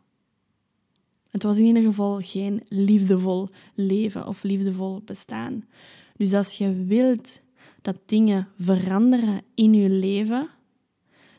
Het 1.30 1.42
was 1.42 1.58
in 1.58 1.64
ieder 1.64 1.82
geval 1.82 2.20
geen 2.20 2.62
liefdevol 2.68 3.48
leven 3.74 4.26
of 4.26 4.42
liefdevol 4.42 5.02
bestaan. 5.04 5.64
Dus 6.16 6.34
als 6.34 6.58
je 6.58 6.84
wilt 6.84 7.42
dat 7.84 7.96
dingen 8.06 8.48
veranderen 8.58 9.42
in 9.54 9.74
je 9.74 9.90
leven, 9.90 10.48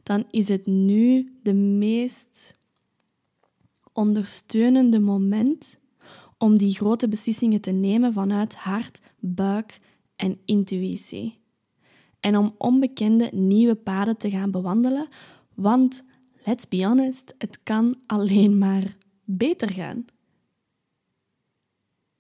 dan 0.03 0.25
is 0.31 0.47
het 0.47 0.65
nu 0.65 1.37
de 1.43 1.53
meest 1.53 2.57
ondersteunende 3.93 4.99
moment 4.99 5.79
om 6.37 6.57
die 6.57 6.73
grote 6.73 7.07
beslissingen 7.07 7.61
te 7.61 7.71
nemen 7.71 8.13
vanuit 8.13 8.55
hart, 8.55 9.01
buik 9.19 9.79
en 10.15 10.39
intuïtie. 10.45 11.39
En 12.19 12.37
om 12.37 12.55
onbekende 12.57 13.29
nieuwe 13.33 13.75
paden 13.75 14.17
te 14.17 14.29
gaan 14.29 14.51
bewandelen, 14.51 15.07
want 15.53 16.03
let's 16.43 16.67
be 16.67 16.85
honest, 16.85 17.33
het 17.37 17.63
kan 17.63 17.95
alleen 18.05 18.57
maar 18.57 18.97
beter 19.23 19.69
gaan. 19.69 20.05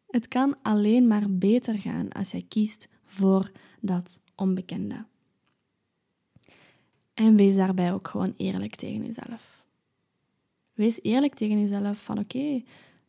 Het 0.07 0.27
kan 0.27 0.55
alleen 0.61 1.07
maar 1.07 1.31
beter 1.37 1.77
gaan 1.77 2.11
als 2.11 2.31
jij 2.31 2.45
kiest 2.47 2.93
voor 3.15 3.51
dat 3.79 4.19
onbekende. 4.35 5.05
En 7.13 7.35
wees 7.35 7.55
daarbij 7.55 7.93
ook 7.93 8.07
gewoon 8.07 8.33
eerlijk 8.37 8.75
tegen 8.75 9.05
jezelf. 9.05 9.65
Wees 10.73 11.01
eerlijk 11.01 11.35
tegen 11.35 11.59
jezelf 11.59 12.03
van 12.03 12.19
oké, 12.19 12.63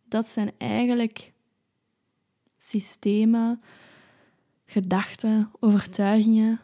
dat 0.04 0.28
zijn 0.28 0.50
eigenlijk 0.58 1.32
systemen, 2.58 3.62
gedachten, 4.64 5.50
overtuigingen. 5.60 6.60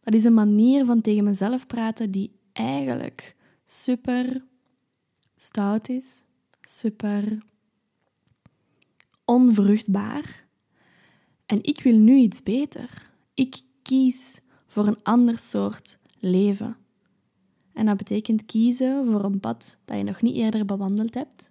Dat 0.00 0.14
is 0.14 0.24
een 0.24 0.34
manier 0.34 0.84
van 0.84 1.00
tegen 1.00 1.24
mezelf 1.24 1.66
praten 1.66 2.10
die 2.10 2.32
eigenlijk 2.52 3.36
super 3.64 4.44
stout 5.36 5.88
is, 5.88 6.24
super 6.60 7.38
onvruchtbaar. 9.24 10.43
En 11.46 11.62
ik 11.62 11.80
wil 11.82 11.98
nu 11.98 12.16
iets 12.16 12.42
beter. 12.42 13.10
Ik 13.34 13.60
kies 13.82 14.40
voor 14.66 14.86
een 14.86 15.02
ander 15.02 15.38
soort 15.38 15.98
leven. 16.18 16.76
En 17.72 17.86
dat 17.86 17.96
betekent 17.96 18.44
kiezen 18.44 19.06
voor 19.06 19.24
een 19.24 19.40
pad 19.40 19.78
dat 19.84 19.96
je 19.96 20.02
nog 20.02 20.22
niet 20.22 20.36
eerder 20.36 20.64
bewandeld 20.64 21.14
hebt, 21.14 21.50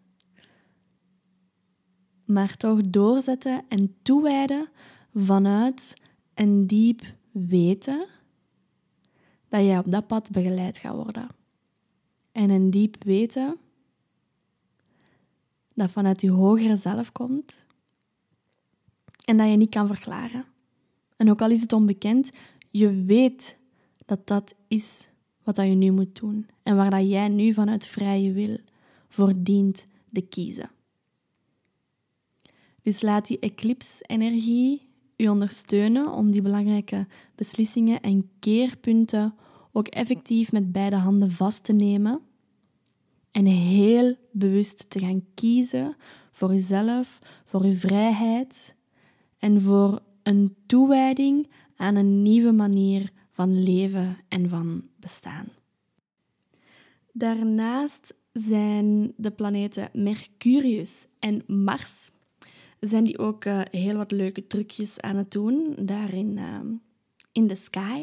maar 2.26 2.58
toch 2.58 2.82
doorzetten 2.82 3.66
en 3.68 3.96
toewijden 4.02 4.70
vanuit 5.14 5.94
een 6.34 6.68
diep 6.68 7.02
weten 7.32 8.08
dat 9.50 9.66
je 9.66 9.78
op 9.78 9.92
dat 9.92 10.08
pad 10.08 10.32
begeleid 10.32 10.78
gaat 10.78 10.96
worden. 10.96 11.28
En 12.32 12.50
een 12.50 12.70
diep 12.70 13.04
weten 13.04 13.58
dat 15.74 15.92
vanuit 15.92 16.22
je 16.22 16.32
hogere 16.32 16.78
zelf 16.78 17.12
komt 17.12 17.63
en 19.26 19.38
dat 19.38 19.50
je 19.50 19.58
niet 19.58 19.70
kan 19.70 19.88
verklaren. 19.88 20.46
En 21.18 21.30
ook 21.30 21.42
al 21.42 21.50
is 21.50 21.62
het 21.62 21.74
onbekend, 21.74 22.32
je 22.72 23.04
weet 23.04 23.58
dat 24.06 24.28
dat 24.28 24.56
is 24.68 25.10
wat 25.44 25.58
je 25.58 25.64
nu 25.64 25.92
moet 25.92 26.20
doen 26.20 26.48
en 26.64 26.76
waar 26.76 26.90
dat 26.90 27.10
jij 27.10 27.28
nu 27.28 27.54
vanuit 27.54 27.88
vrije 27.88 28.32
wil 28.32 28.58
voor 29.08 29.34
dient 29.38 29.88
te 30.12 30.22
kiezen. 30.22 30.72
Dus 32.82 33.02
laat 33.02 33.28
die 33.28 33.40
eclipse-energie 33.40 34.88
u 35.18 35.28
ondersteunen 35.28 36.12
om 36.12 36.32
die 36.32 36.42
belangrijke 36.42 37.08
beslissingen 37.36 38.02
en 38.02 38.30
keerpunten 38.40 39.36
ook 39.72 39.88
effectief 39.88 40.52
met 40.52 40.72
beide 40.72 40.96
handen 40.96 41.32
vast 41.32 41.64
te 41.64 41.74
nemen 41.74 42.22
en 43.32 43.46
heel 43.46 44.16
bewust 44.32 44.90
te 44.90 45.00
gaan 45.00 45.26
kiezen 45.34 45.96
voor 46.32 46.54
uzelf, 46.54 47.20
voor 47.46 47.62
uw 47.62 47.76
vrijheid 47.76 48.76
en 49.44 49.62
voor 49.62 50.02
een 50.24 50.56
toewijding 50.66 51.48
aan 51.76 51.96
een 51.96 52.22
nieuwe 52.22 52.52
manier 52.52 53.12
van 53.32 53.64
leven 53.64 54.18
en 54.28 54.50
van 54.50 54.84
bestaan. 55.00 55.48
Daarnaast 57.12 58.16
zijn 58.32 59.14
de 59.18 59.32
planeten 59.32 59.90
Mercurius 59.94 61.08
en 61.20 61.44
Mars 61.48 62.12
zijn 62.80 63.04
die 63.04 63.20
ook 63.20 63.46
uh, 63.46 63.62
heel 63.70 63.98
wat 63.98 64.12
leuke 64.12 64.48
trucjes 64.48 65.00
aan 65.00 65.16
het 65.16 65.32
doen 65.32 65.76
daarin 65.80 66.38
uh, 66.38 66.60
in 67.32 67.48
de 67.48 67.56
sky. 67.56 68.02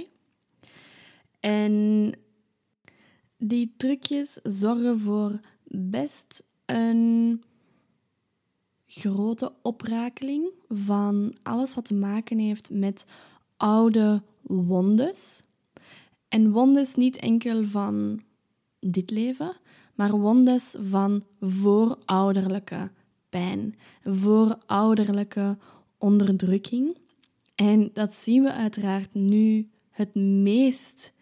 En 1.40 2.12
die 3.36 3.74
trucjes 3.76 4.38
zorgen 4.42 5.00
voor 5.00 5.40
best 5.64 6.46
een 6.66 7.42
grote 8.92 9.52
oprakeling 9.62 10.50
van 10.68 11.34
alles 11.42 11.74
wat 11.74 11.84
te 11.84 11.94
maken 11.94 12.38
heeft 12.38 12.70
met 12.70 13.06
oude 13.56 14.22
wondes. 14.42 15.42
En 16.28 16.50
wondes 16.50 16.94
niet 16.94 17.16
enkel 17.16 17.64
van 17.64 18.22
dit 18.80 19.10
leven, 19.10 19.56
maar 19.94 20.10
wondes 20.10 20.74
van 20.78 21.24
voorouderlijke 21.40 22.90
pijn, 23.28 23.74
voorouderlijke 24.04 25.58
onderdrukking. 25.98 26.96
En 27.54 27.90
dat 27.92 28.14
zien 28.14 28.42
we 28.42 28.52
uiteraard 28.52 29.14
nu 29.14 29.68
het 29.90 30.14
meest 30.14 31.12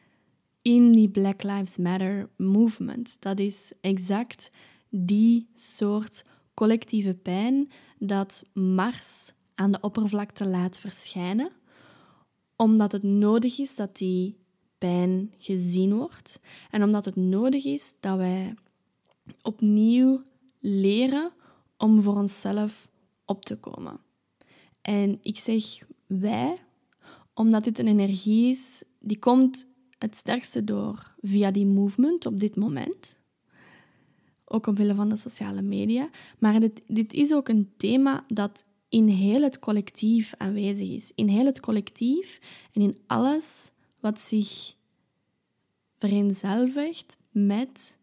in 0.62 0.92
die 0.92 1.09
Black 1.09 1.42
Lives 1.42 1.76
Matter 1.76 2.28
movement. 2.37 3.16
Dat 3.20 3.38
is 3.38 3.72
exact 3.81 4.50
die 4.90 5.48
soort 5.54 6.24
collectieve 6.58 7.14
pijn 7.14 7.70
dat 7.98 8.44
Mars 8.52 9.32
aan 9.54 9.72
de 9.72 9.80
oppervlakte 9.80 10.46
laat 10.46 10.78
verschijnen, 10.78 11.52
omdat 12.56 12.92
het 12.92 13.02
nodig 13.02 13.58
is 13.58 13.76
dat 13.76 13.96
die 13.96 14.36
pijn 14.78 15.34
gezien 15.38 15.94
wordt 15.94 16.40
en 16.70 16.82
omdat 16.82 17.04
het 17.04 17.16
nodig 17.16 17.64
is 17.64 17.94
dat 18.00 18.16
wij 18.16 18.54
opnieuw 19.42 20.22
leren 20.60 21.32
om 21.76 22.02
voor 22.02 22.16
onszelf 22.16 22.88
op 23.24 23.44
te 23.44 23.56
komen. 23.56 24.00
En 24.82 25.18
ik 25.22 25.38
zeg 25.38 25.64
wij, 26.06 26.58
omdat 27.34 27.64
dit 27.64 27.78
een 27.78 27.88
energie 27.88 28.48
is 28.48 28.82
die 29.00 29.18
komt 29.18 29.66
het 29.98 30.16
sterkste 30.16 30.64
door 30.64 31.14
via 31.20 31.50
die 31.50 31.66
movement 31.66 32.26
op 32.26 32.36
dit 32.36 32.56
moment. 32.56 33.17
Ook 34.48 34.66
omwille 34.66 34.94
van 34.94 35.08
de 35.08 35.16
sociale 35.16 35.62
media. 35.62 36.11
Maar 36.38 36.61
dit, 36.61 36.82
dit 36.87 37.12
is 37.12 37.32
ook 37.32 37.48
een 37.48 37.72
thema 37.76 38.24
dat 38.28 38.64
in 38.88 39.08
heel 39.08 39.42
het 39.42 39.58
collectief 39.58 40.34
aanwezig 40.37 40.88
is. 40.88 41.12
In 41.14 41.28
heel 41.28 41.44
het 41.44 41.61
collectief 41.61 42.40
en 42.72 42.82
in 42.82 42.98
alles 43.06 43.70
wat 44.00 44.20
zich 44.20 44.74
vereenzelvigt 45.98 47.18
met 47.30 47.98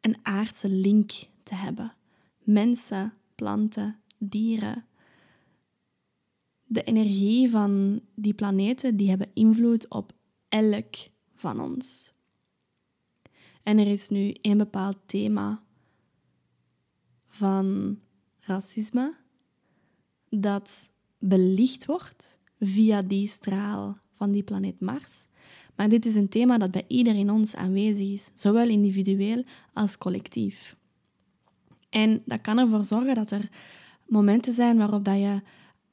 een 0.00 0.16
aardse 0.22 0.68
link 0.68 1.12
te 1.42 1.54
hebben. 1.54 1.94
Mensen, 2.38 3.12
planten, 3.34 4.00
dieren. 4.18 4.84
De 6.64 6.82
energie 6.82 7.50
van 7.50 8.00
die 8.14 8.34
planeten 8.34 8.96
die 8.96 9.08
hebben 9.08 9.30
invloed 9.34 9.88
op 9.88 10.12
elk 10.48 10.94
van 11.34 11.60
ons. 11.60 12.12
En 13.70 13.78
er 13.78 13.86
is 13.86 14.08
nu 14.08 14.34
een 14.40 14.58
bepaald 14.58 14.96
thema 15.06 15.62
van 17.28 17.98
racisme 18.40 19.14
dat 20.28 20.90
belicht 21.18 21.86
wordt 21.86 22.38
via 22.60 23.02
die 23.02 23.28
straal 23.28 23.98
van 24.12 24.32
die 24.32 24.42
planeet 24.42 24.80
Mars, 24.80 25.26
Maar 25.76 25.88
dit 25.88 26.06
is 26.06 26.14
een 26.14 26.28
thema 26.28 26.58
dat 26.58 26.70
bij 26.70 26.84
iedereen 26.86 27.30
ons 27.30 27.54
aanwezig 27.54 28.08
is, 28.08 28.30
zowel 28.34 28.68
individueel 28.68 29.44
als 29.72 29.98
collectief. 29.98 30.76
En 31.90 32.22
dat 32.24 32.40
kan 32.40 32.58
ervoor 32.58 32.84
zorgen 32.84 33.14
dat 33.14 33.30
er 33.30 33.48
momenten 34.06 34.52
zijn 34.52 34.76
waarop 34.76 35.04
dat 35.04 35.18
je 35.18 35.42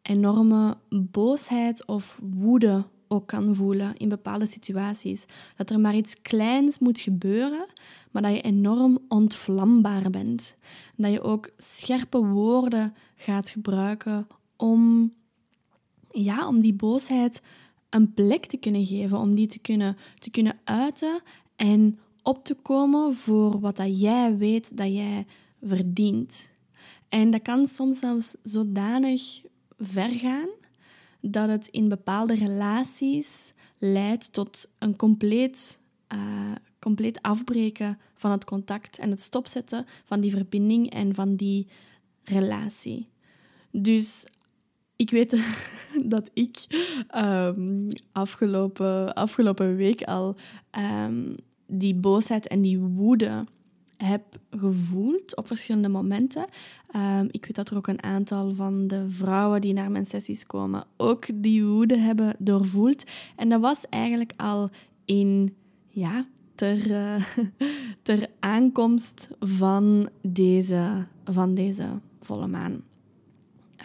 enorme 0.01 0.77
boosheid 0.89 1.85
of 1.85 2.19
woede 2.23 2.85
ook 3.07 3.27
kan 3.27 3.55
voelen 3.55 3.97
in 3.97 4.09
bepaalde 4.09 4.45
situaties. 4.45 5.25
Dat 5.55 5.69
er 5.69 5.79
maar 5.79 5.95
iets 5.95 6.21
kleins 6.21 6.79
moet 6.79 6.99
gebeuren, 6.99 7.65
maar 8.11 8.21
dat 8.21 8.31
je 8.33 8.41
enorm 8.41 8.99
ontvlambaar 9.07 10.09
bent. 10.09 10.55
Dat 10.95 11.11
je 11.11 11.21
ook 11.21 11.49
scherpe 11.57 12.25
woorden 12.25 12.93
gaat 13.15 13.49
gebruiken 13.49 14.27
om, 14.55 15.13
ja, 16.11 16.47
om 16.47 16.61
die 16.61 16.73
boosheid 16.73 17.41
een 17.89 18.13
plek 18.13 18.45
te 18.45 18.57
kunnen 18.57 18.85
geven, 18.85 19.17
om 19.17 19.35
die 19.35 19.47
te 19.47 19.59
kunnen, 19.59 19.97
te 20.19 20.29
kunnen 20.29 20.57
uiten 20.63 21.21
en 21.55 21.99
op 22.23 22.45
te 22.45 22.55
komen 22.55 23.15
voor 23.15 23.59
wat 23.59 23.75
dat 23.75 23.99
jij 23.99 24.37
weet 24.37 24.77
dat 24.77 24.93
jij 24.93 25.25
verdient. 25.61 26.49
En 27.09 27.31
dat 27.31 27.41
kan 27.41 27.67
soms 27.67 27.99
zelfs 27.99 28.35
zodanig 28.43 29.41
ver 29.77 30.09
gaan 30.09 30.49
dat 31.29 31.49
het 31.49 31.67
in 31.67 31.89
bepaalde 31.89 32.35
relaties 32.35 33.53
leidt 33.77 34.33
tot 34.33 34.71
een 34.79 34.95
compleet, 34.95 35.79
uh, 36.13 36.51
compleet 36.79 37.21
afbreken 37.21 37.99
van 38.15 38.31
het 38.31 38.45
contact 38.45 38.99
en 38.99 39.09
het 39.09 39.21
stopzetten 39.21 39.85
van 40.03 40.19
die 40.19 40.31
verbinding 40.31 40.89
en 40.89 41.15
van 41.15 41.35
die 41.35 41.67
relatie. 42.23 43.09
Dus 43.71 44.25
ik 44.95 45.09
weet 45.09 45.41
dat 46.13 46.29
ik 46.33 46.57
um, 47.15 47.87
afgelopen, 48.11 49.13
afgelopen 49.13 49.75
week 49.75 50.01
al 50.03 50.35
um, 51.05 51.35
die 51.67 51.95
boosheid 51.95 52.47
en 52.47 52.61
die 52.61 52.79
woede 52.79 53.45
heb 53.97 54.23
gevoeld 54.49 55.35
op 55.35 55.47
verschillende 55.47 55.89
momenten. 55.89 56.45
Um, 56.95 57.27
ik 57.31 57.45
weet 57.45 57.55
dat 57.55 57.69
er 57.69 57.77
ook 57.77 57.87
een 57.87 58.03
aantal 58.03 58.53
van 58.55 58.87
de 58.87 59.09
vrouwen 59.09 59.61
die 59.61 59.73
naar 59.73 59.91
mijn 59.91 60.05
sessies 60.05 60.45
komen 60.45 60.85
ook 60.97 61.25
die 61.33 61.65
woede 61.65 61.97
hebben 61.97 62.35
doorvoeld. 62.39 63.03
En 63.35 63.49
dat 63.49 63.61
was 63.61 63.85
eigenlijk 63.89 64.33
al 64.35 64.69
in, 65.05 65.55
ja, 65.89 66.25
ter, 66.55 66.91
uh, 66.91 67.23
ter 68.01 68.27
aankomst 68.39 69.29
van 69.39 70.09
deze, 70.21 71.05
van 71.25 71.53
deze 71.53 71.87
volle 72.21 72.47
maan. 72.47 72.83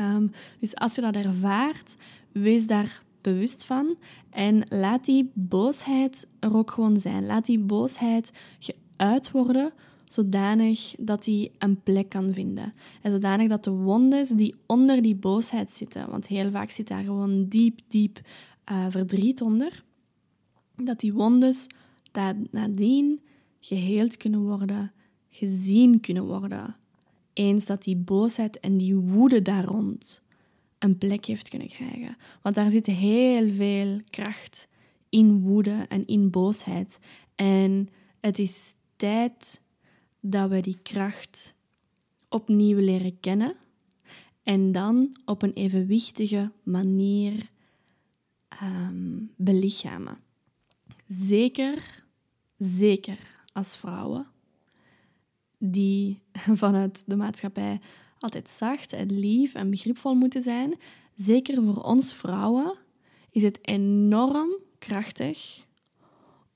Um, 0.01 0.31
dus 0.61 0.75
als 0.75 0.95
je 0.95 1.01
dat 1.01 1.15
ervaart, 1.15 1.97
wees 2.33 2.67
daar 2.67 3.03
bewust 3.21 3.65
van 3.65 3.97
en 4.31 4.65
laat 4.69 5.05
die 5.05 5.31
boosheid 5.35 6.29
er 6.39 6.57
ook 6.57 6.71
gewoon 6.71 7.01
zijn. 7.01 7.27
Laat 7.27 7.47
die 7.47 7.61
boosheid 7.61 8.33
geuit 8.59 9.31
worden 9.31 9.73
zodanig 10.13 10.95
dat 10.99 11.25
hij 11.25 11.51
een 11.59 11.83
plek 11.83 12.09
kan 12.09 12.33
vinden. 12.33 12.75
En 13.03 13.11
zodanig 13.11 13.49
dat 13.49 13.65
de 13.65 13.71
wondes 13.71 14.29
die 14.29 14.55
onder 14.67 15.03
die 15.03 15.15
boosheid 15.15 15.73
zitten, 15.73 16.11
want 16.11 16.27
heel 16.27 16.51
vaak 16.51 16.71
zit 16.71 16.89
daar 16.89 17.05
gewoon 17.05 17.49
diep, 17.49 17.81
diep 17.89 18.21
uh, 18.71 18.87
verdriet 18.89 19.41
onder, 19.43 19.85
dat 20.77 21.01
die 21.01 21.13
wondes 21.13 21.67
nadien 22.51 23.21
geheeld 23.61 24.17
kunnen 24.17 24.41
worden, 24.41 24.93
gezien 25.31 26.01
kunnen 26.01 26.27
worden. 26.27 26.77
Eens 27.33 27.65
dat 27.65 27.83
die 27.83 27.97
boosheid 27.97 28.61
en 28.61 28.77
die 28.77 28.95
woede 28.97 29.43
daar 29.43 29.65
rond 29.65 30.23
een 30.79 30.99
plek 30.99 31.25
heeft 31.25 31.49
kunnen 31.49 31.69
krijgen. 31.69 32.17
Want 32.43 32.55
daar 32.55 32.71
zit 32.71 32.87
heel 32.87 33.51
veel 33.51 34.01
kracht 34.11 34.69
in 35.09 35.41
woede 35.41 35.87
en 35.89 36.07
in 36.07 36.31
boosheid. 36.31 36.99
En 37.35 37.89
het 38.21 38.39
is 38.39 38.75
tijd 38.97 39.63
dat 40.25 40.51
we 40.51 40.61
die 40.61 40.79
kracht 40.83 41.55
opnieuw 42.29 42.79
leren 42.79 43.21
kennen 43.21 43.57
en 44.43 44.73
dan 44.73 45.17
op 45.25 45.43
een 45.43 45.53
evenwichtige 45.53 46.53
manier 46.63 47.51
um, 48.63 49.33
belichamen. 49.37 50.19
Zeker, 51.09 52.05
zeker 52.57 53.19
als 53.53 53.77
vrouwen 53.77 54.27
die 55.59 56.21
vanuit 56.63 57.03
de 57.07 57.17
maatschappij 57.17 57.81
altijd 58.19 58.51
zacht 58.51 58.93
en 58.93 59.19
lief 59.19 59.55
en 59.55 59.71
begripvol 59.71 60.15
moeten 60.15 60.43
zijn. 60.43 60.75
Zeker 61.15 61.63
voor 61.63 61.83
ons 61.83 62.15
vrouwen 62.15 62.75
is 63.31 63.43
het 63.43 63.59
enorm 63.63 64.49
krachtig 64.79 65.67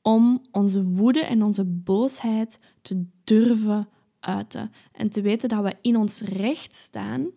om 0.07 0.43
onze 0.51 0.85
woede 0.85 1.21
en 1.21 1.43
onze 1.43 1.65
boosheid 1.65 2.59
te 2.83 3.05
durven 3.25 3.89
uiten. 4.21 4.73
En 4.93 5.11
te 5.11 5.21
weten 5.21 5.49
dat 5.49 5.63
we 5.63 5.77
in 5.81 5.97
ons 5.97 6.21
recht 6.21 6.75
staan. 6.75 7.31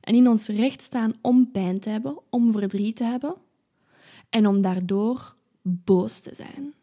En 0.00 0.14
in 0.14 0.28
ons 0.28 0.48
recht 0.48 0.82
staan 0.82 1.14
om 1.20 1.50
pijn 1.50 1.80
te 1.80 1.90
hebben, 1.90 2.18
om 2.30 2.52
verdriet 2.52 2.96
te 2.96 3.04
hebben. 3.04 3.34
En 4.30 4.46
om 4.46 4.62
daardoor 4.62 5.36
boos 5.62 6.20
te 6.20 6.34
zijn. 6.34 6.74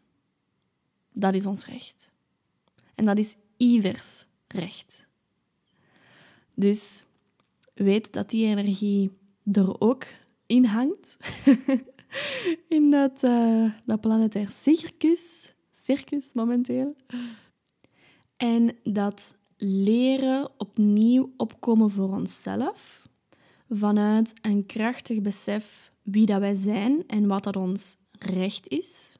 Dat 1.12 1.34
is 1.34 1.46
ons 1.46 1.66
recht. 1.66 2.10
En 2.94 3.04
dat 3.04 3.18
is 3.18 3.36
ieders 3.56 4.26
recht. 4.48 5.06
Dus 6.54 7.04
weet 7.74 8.12
dat 8.12 8.30
die 8.30 8.46
energie 8.46 9.10
er 9.52 9.80
ook 9.80 10.06
in 10.46 10.64
hangt. 10.64 11.16
in 12.68 12.90
dat, 12.90 13.20
dat 13.84 14.00
planetair 14.00 14.50
circus, 14.50 15.54
circus 15.70 16.32
momenteel. 16.32 16.96
En 18.36 18.76
dat 18.82 19.38
leren 19.56 20.50
opnieuw 20.56 21.32
opkomen 21.36 21.90
voor 21.90 22.08
onszelf 22.08 23.08
vanuit 23.68 24.32
een 24.42 24.66
krachtig 24.66 25.20
besef 25.20 25.92
wie 26.02 26.26
dat 26.26 26.40
wij 26.40 26.54
zijn 26.54 27.06
en 27.06 27.26
wat 27.26 27.44
dat 27.44 27.56
ons 27.56 27.96
recht 28.18 28.68
is 28.68 29.16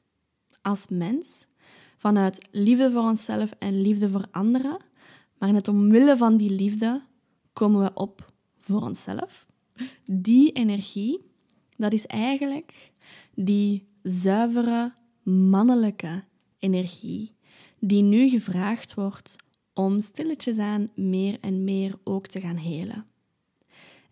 als 0.61 0.87
mens. 0.89 1.45
Vanuit 1.97 2.47
liefde 2.51 2.91
voor 2.91 3.01
onszelf 3.01 3.51
en 3.59 3.81
liefde 3.81 4.09
voor 4.09 4.25
anderen. 4.31 4.77
Maar 5.37 5.51
net 5.51 5.67
omwille 5.67 6.17
van 6.17 6.37
die 6.37 6.49
liefde 6.49 7.01
komen 7.53 7.81
we 7.81 7.91
op 7.93 8.33
voor 8.57 8.81
onszelf. 8.81 9.47
Die 10.05 10.51
energie 10.51 11.30
dat 11.81 11.93
is 11.93 12.07
eigenlijk 12.07 12.91
die 13.35 13.87
zuivere 14.03 14.93
mannelijke 15.23 16.23
energie 16.59 17.35
die 17.79 18.01
nu 18.01 18.29
gevraagd 18.29 18.93
wordt 18.93 19.35
om 19.73 20.01
stilletjes 20.01 20.57
aan 20.57 20.89
meer 20.95 21.37
en 21.39 21.63
meer 21.63 21.93
ook 22.03 22.27
te 22.27 22.39
gaan 22.39 22.55
helen. 22.55 23.05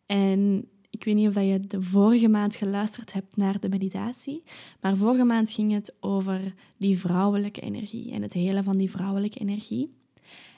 En 0.05 0.69
ik 0.89 1.03
weet 1.03 1.15
niet 1.15 1.27
of 1.27 1.35
je 1.35 1.59
de 1.67 1.81
vorige 1.81 2.27
maand 2.27 2.55
geluisterd 2.55 3.13
hebt 3.13 3.37
naar 3.37 3.59
de 3.59 3.69
meditatie, 3.69 4.43
maar 4.81 4.95
vorige 4.95 5.23
maand 5.23 5.51
ging 5.51 5.71
het 5.71 5.95
over 5.99 6.53
die 6.77 6.99
vrouwelijke 6.99 7.61
energie 7.61 8.11
en 8.11 8.21
het 8.21 8.33
helen 8.33 8.63
van 8.63 8.77
die 8.77 8.91
vrouwelijke 8.91 9.39
energie. 9.39 9.93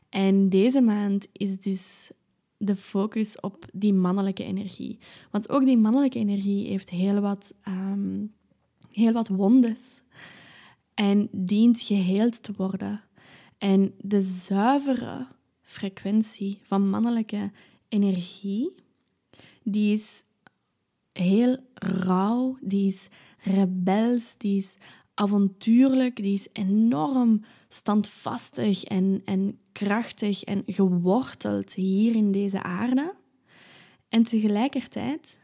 En 0.09 0.49
deze 0.49 0.81
maand 0.81 1.27
is 1.31 1.59
dus 1.59 2.11
de 2.61 2.75
focus 2.75 3.39
op 3.39 3.65
die 3.73 3.93
mannelijke 3.93 4.43
energie. 4.43 4.99
Want 5.31 5.49
ook 5.49 5.65
die 5.65 5.77
mannelijke 5.77 6.19
energie 6.19 6.67
heeft 6.67 6.89
heel 6.89 7.19
wat, 7.19 7.55
um, 7.67 8.33
heel 8.91 9.11
wat 9.13 9.27
wondes 9.27 10.01
en 10.93 11.27
dient 11.31 11.81
geheeld 11.81 12.43
te 12.43 12.53
worden. 12.57 13.01
En 13.57 13.93
de 13.97 14.21
zuivere 14.21 15.27
frequentie 15.61 16.59
van 16.63 16.89
mannelijke 16.89 17.51
energie, 17.87 18.75
die 19.63 19.93
is 19.93 20.23
heel 21.13 21.57
rauw, 21.73 22.57
die 22.61 22.87
is 22.87 23.07
rebels, 23.37 24.37
die 24.37 24.57
is 24.57 24.77
avontuurlijk, 25.21 26.15
die 26.15 26.33
is 26.33 26.47
enorm 26.53 27.41
standvastig 27.67 28.83
en, 28.83 29.21
en 29.25 29.59
krachtig 29.71 30.43
en 30.43 30.63
geworteld 30.65 31.73
hier 31.73 32.15
in 32.15 32.31
deze 32.31 32.63
aarde. 32.63 33.13
En 34.09 34.23
tegelijkertijd 34.23 35.39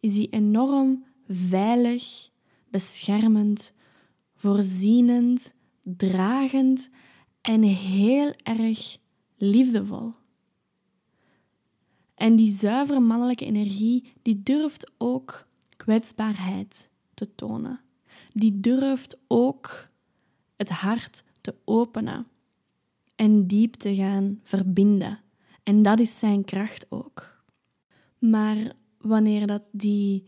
is 0.00 0.14
die 0.14 0.28
enorm 0.28 1.04
veilig, 1.28 2.30
beschermend, 2.70 3.72
voorzienend, 4.36 5.54
dragend 5.82 6.90
en 7.40 7.62
heel 7.62 8.32
erg 8.42 8.98
liefdevol. 9.36 10.12
En 12.14 12.36
die 12.36 12.52
zuivere 12.52 13.00
mannelijke 13.00 13.44
energie, 13.44 14.12
die 14.22 14.42
durft 14.42 14.90
ook 14.98 15.46
kwetsbaarheid 15.76 16.90
te 17.14 17.34
tonen. 17.34 17.80
Die 18.32 18.60
durft 18.60 19.18
ook 19.26 19.88
het 20.56 20.68
hart 20.68 21.24
te 21.40 21.54
openen 21.64 22.26
en 23.16 23.46
diep 23.46 23.74
te 23.74 23.94
gaan 23.94 24.40
verbinden. 24.42 25.20
En 25.62 25.82
dat 25.82 26.00
is 26.00 26.18
zijn 26.18 26.44
kracht 26.44 26.86
ook. 26.88 27.44
Maar 28.18 28.72
wanneer 28.98 29.46
dat 29.46 29.62
die 29.70 30.24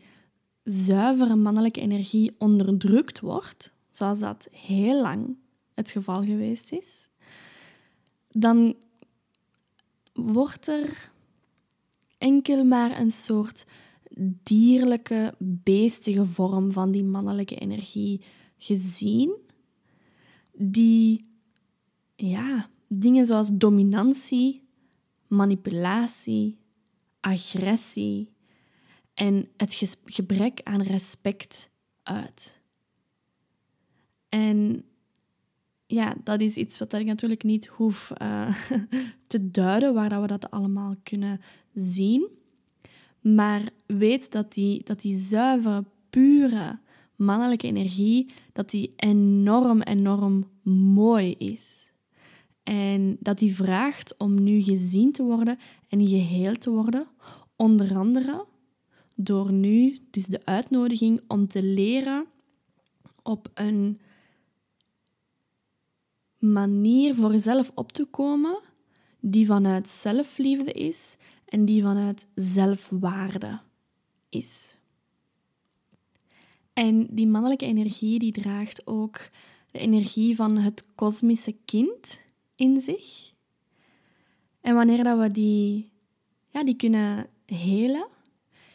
zuivere 0.64 1.36
mannelijke 1.36 1.80
energie 1.80 2.34
onderdrukt 2.38 3.20
wordt, 3.20 3.72
zoals 3.90 4.18
dat 4.18 4.48
heel 4.50 5.00
lang 5.00 5.36
het 5.74 5.90
geval 5.90 6.24
geweest 6.24 6.72
is, 6.72 7.08
dan 8.28 8.74
wordt 10.12 10.68
er 10.68 11.10
enkel 12.18 12.64
maar 12.64 13.00
een 13.00 13.12
soort 13.12 13.64
dierlijke, 14.42 15.34
beestige 15.38 16.26
vorm 16.26 16.72
van 16.72 16.90
die 16.90 17.04
mannelijke 17.04 17.56
energie 17.56 18.24
gezien, 18.56 19.36
die 20.52 21.26
ja, 22.16 22.68
dingen 22.88 23.26
zoals 23.26 23.50
dominantie, 23.52 24.68
manipulatie, 25.28 26.58
agressie 27.20 28.32
en 29.14 29.48
het 29.56 29.98
gebrek 30.04 30.60
aan 30.62 30.82
respect 30.82 31.70
uit. 32.02 32.60
En 34.28 34.84
ja, 35.86 36.16
dat 36.24 36.40
is 36.40 36.56
iets 36.56 36.78
wat 36.78 36.92
ik 36.92 37.06
natuurlijk 37.06 37.42
niet 37.42 37.66
hoef 37.66 38.12
uh, 38.22 38.54
te 39.26 39.50
duiden, 39.50 39.94
waar 39.94 40.20
we 40.20 40.26
dat 40.26 40.50
allemaal 40.50 40.94
kunnen 41.02 41.40
zien. 41.74 42.28
Maar 43.32 43.62
weet 43.86 44.32
dat 44.32 44.52
die, 44.52 44.82
dat 44.84 45.00
die 45.00 45.18
zuivere, 45.18 45.84
pure 46.10 46.78
mannelijke 47.16 47.66
energie, 47.66 48.32
dat 48.52 48.70
die 48.70 48.92
enorm, 48.96 49.82
enorm 49.82 50.48
mooi 50.94 51.34
is. 51.38 51.92
En 52.62 53.16
dat 53.20 53.38
die 53.38 53.54
vraagt 53.54 54.16
om 54.16 54.42
nu 54.42 54.62
gezien 54.62 55.12
te 55.12 55.22
worden 55.22 55.58
en 55.88 56.08
geheel 56.08 56.54
te 56.54 56.70
worden, 56.70 57.06
onder 57.56 57.96
andere 57.96 58.44
door 59.16 59.52
nu 59.52 59.98
dus 60.10 60.26
de 60.26 60.40
uitnodiging 60.44 61.20
om 61.28 61.48
te 61.48 61.62
leren 61.62 62.26
op 63.22 63.50
een 63.54 64.00
manier 66.38 67.14
voor 67.14 67.30
jezelf 67.30 67.72
op 67.74 67.92
te 67.92 68.04
komen 68.04 68.58
die 69.20 69.46
vanuit 69.46 69.88
zelfliefde 69.88 70.72
is 70.72 71.16
en 71.54 71.64
die 71.64 71.82
vanuit 71.82 72.26
zelfwaarde 72.34 73.60
is. 74.28 74.76
En 76.72 77.06
die 77.10 77.26
mannelijke 77.26 77.64
energie 77.64 78.18
die 78.18 78.32
draagt 78.32 78.86
ook 78.86 79.20
de 79.70 79.78
energie 79.78 80.36
van 80.36 80.56
het 80.56 80.86
kosmische 80.94 81.56
kind 81.64 82.22
in 82.56 82.80
zich. 82.80 83.32
En 84.60 84.74
wanneer 84.74 85.04
dat 85.04 85.18
we 85.18 85.30
die, 85.30 85.90
ja, 86.48 86.64
die 86.64 86.76
kunnen 86.76 87.26
helen, 87.46 88.08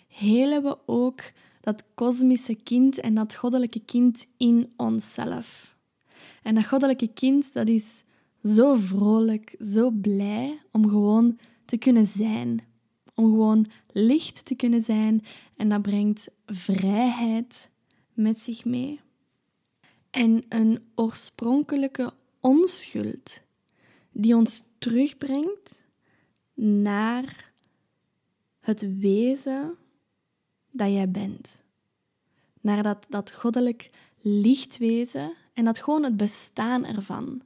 helen 0.08 0.64
we 0.64 0.78
ook 0.86 1.22
dat 1.62 1.84
kosmische 1.94 2.56
kind 2.56 3.00
en 3.00 3.16
dat 3.16 3.36
goddelijke 3.36 3.82
kind 3.86 4.28
in 4.38 4.74
onszelf. 4.78 5.78
En 6.44 6.56
dat 6.56 6.68
goddelijke 6.68 7.14
kind, 7.14 7.54
dat 7.54 7.68
is 7.68 8.04
zo 8.44 8.76
vrolijk, 8.76 9.56
zo 9.60 9.92
blij 9.92 10.60
om 10.72 10.90
gewoon 10.90 11.38
te 11.66 11.78
kunnen 11.78 12.08
zijn. 12.08 12.68
Om 13.20 13.26
gewoon 13.26 13.68
licht 13.92 14.46
te 14.46 14.56
kunnen 14.56 14.82
zijn. 14.82 15.26
En 15.58 15.70
dat 15.70 15.82
brengt 15.82 16.32
vrijheid 16.46 17.70
met 18.14 18.40
zich 18.40 18.66
mee. 18.66 19.00
En 20.10 20.46
een 20.50 20.84
oorspronkelijke 20.96 22.14
onschuld 22.40 23.42
die 24.12 24.36
ons 24.36 24.64
terugbrengt 24.78 25.84
naar 26.54 27.52
het 28.60 29.00
wezen 29.00 29.76
dat 30.72 30.92
jij 30.92 31.10
bent. 31.10 31.62
Naar 32.62 32.84
dat, 32.84 33.06
dat 33.10 33.32
goddelijk 33.32 33.90
lichtwezen 34.22 35.34
en 35.54 35.66
dat 35.66 35.80
gewoon 35.80 36.04
het 36.04 36.18
bestaan 36.18 36.86
ervan. 36.86 37.42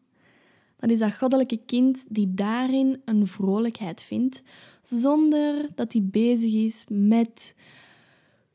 Dat 0.75 0.89
is 0.89 0.99
dat 0.99 1.13
goddelijke 1.13 1.59
kind 1.65 2.05
die 2.09 2.33
daarin 2.33 3.01
een 3.05 3.27
vrolijkheid 3.27 4.03
vindt, 4.03 4.43
zonder 4.83 5.69
dat 5.75 5.93
hij 5.93 6.03
bezig 6.03 6.53
is 6.53 6.83
met 6.89 7.55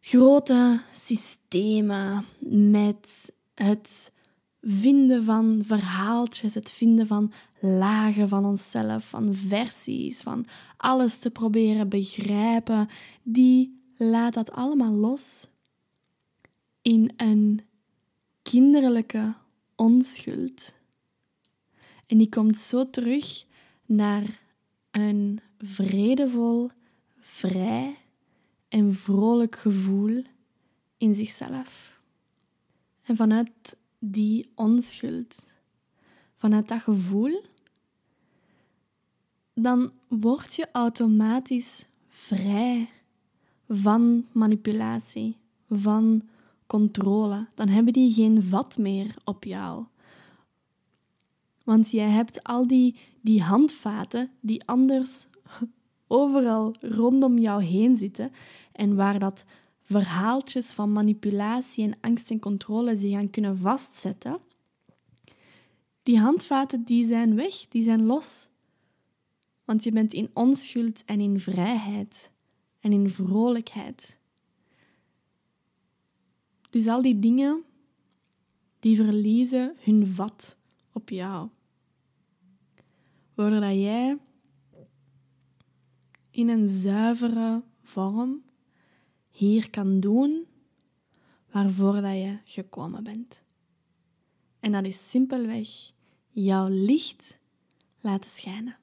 grote 0.00 0.80
systemen, 0.92 2.24
met 2.70 3.32
het 3.54 4.12
vinden 4.60 5.24
van 5.24 5.62
verhaaltjes, 5.64 6.54
het 6.54 6.70
vinden 6.70 7.06
van 7.06 7.32
lagen 7.60 8.28
van 8.28 8.44
onszelf, 8.44 9.08
van 9.08 9.34
versies, 9.34 10.22
van 10.22 10.46
alles 10.76 11.16
te 11.16 11.30
proberen 11.30 11.88
begrijpen, 11.88 12.88
die 13.22 13.80
laat 13.96 14.34
dat 14.34 14.50
allemaal 14.50 14.92
los 14.92 15.48
in 16.82 17.12
een 17.16 17.60
kinderlijke 18.42 19.34
onschuld. 19.76 20.74
En 22.06 22.18
die 22.18 22.28
komt 22.28 22.58
zo 22.58 22.90
terug 22.90 23.44
naar 23.86 24.40
een 24.90 25.40
vredevol, 25.58 26.70
vrij 27.20 27.96
en 28.68 28.94
vrolijk 28.94 29.56
gevoel 29.56 30.22
in 30.96 31.14
zichzelf. 31.14 32.00
En 33.02 33.16
vanuit 33.16 33.76
die 33.98 34.50
onschuld, 34.54 35.46
vanuit 36.34 36.68
dat 36.68 36.80
gevoel, 36.80 37.42
dan 39.54 39.92
word 40.08 40.54
je 40.54 40.68
automatisch 40.72 41.86
vrij 42.08 42.88
van 43.68 44.26
manipulatie, 44.32 45.36
van 45.68 46.22
controle. 46.66 47.46
Dan 47.54 47.68
hebben 47.68 47.92
die 47.92 48.12
geen 48.12 48.42
vat 48.42 48.78
meer 48.78 49.14
op 49.24 49.44
jou. 49.44 49.84
Want 51.64 51.90
jij 51.90 52.08
hebt 52.08 52.44
al 52.44 52.66
die, 52.66 52.96
die 53.20 53.42
handvaten 53.42 54.30
die 54.40 54.66
anders 54.66 55.28
overal 56.08 56.74
rondom 56.80 57.38
jou 57.38 57.62
heen 57.62 57.96
zitten 57.96 58.32
en 58.72 58.94
waar 58.94 59.18
dat 59.18 59.44
verhaaltjes 59.82 60.72
van 60.72 60.92
manipulatie 60.92 61.84
en 61.84 61.96
angst 62.00 62.30
en 62.30 62.38
controle 62.38 62.96
zich 62.96 63.10
gaan 63.10 63.30
kunnen 63.30 63.58
vastzetten. 63.58 64.38
Die 66.02 66.18
handvaten 66.18 66.84
die 66.84 67.06
zijn 67.06 67.34
weg, 67.34 67.68
die 67.68 67.82
zijn 67.82 68.04
los. 68.04 68.48
Want 69.64 69.84
je 69.84 69.92
bent 69.92 70.12
in 70.12 70.30
onschuld 70.32 71.04
en 71.04 71.20
in 71.20 71.40
vrijheid 71.40 72.30
en 72.80 72.92
in 72.92 73.10
vrolijkheid. 73.10 74.18
Dus 76.70 76.86
al 76.86 77.02
die 77.02 77.18
dingen, 77.18 77.64
die 78.78 78.96
verliezen 78.96 79.76
hun 79.78 80.06
vat 80.06 80.56
op 80.92 81.08
jou. 81.08 81.48
Waardoor 83.34 83.60
dat 83.60 83.74
jij 83.74 84.18
in 86.38 86.48
een 86.48 86.68
zuivere 86.68 87.62
vorm 87.82 88.42
hier 89.30 89.70
kan 89.70 90.00
doen 90.00 90.46
waarvoor 91.50 91.92
dat 91.92 92.12
je 92.12 92.38
gekomen 92.44 93.04
bent. 93.04 93.44
En 94.60 94.72
dat 94.72 94.84
is 94.84 95.10
simpelweg 95.10 95.68
jouw 96.28 96.68
licht 96.68 97.38
laten 98.00 98.30
schijnen. 98.30 98.76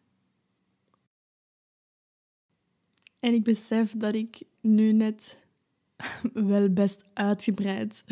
En 3.20 3.34
ik 3.34 3.44
besef 3.44 3.94
dat 3.98 4.16
ik 4.16 4.42
nu 4.62 4.92
net 4.92 5.44
wel 6.34 6.70
best 6.70 7.04
uitgebreid 7.14 8.04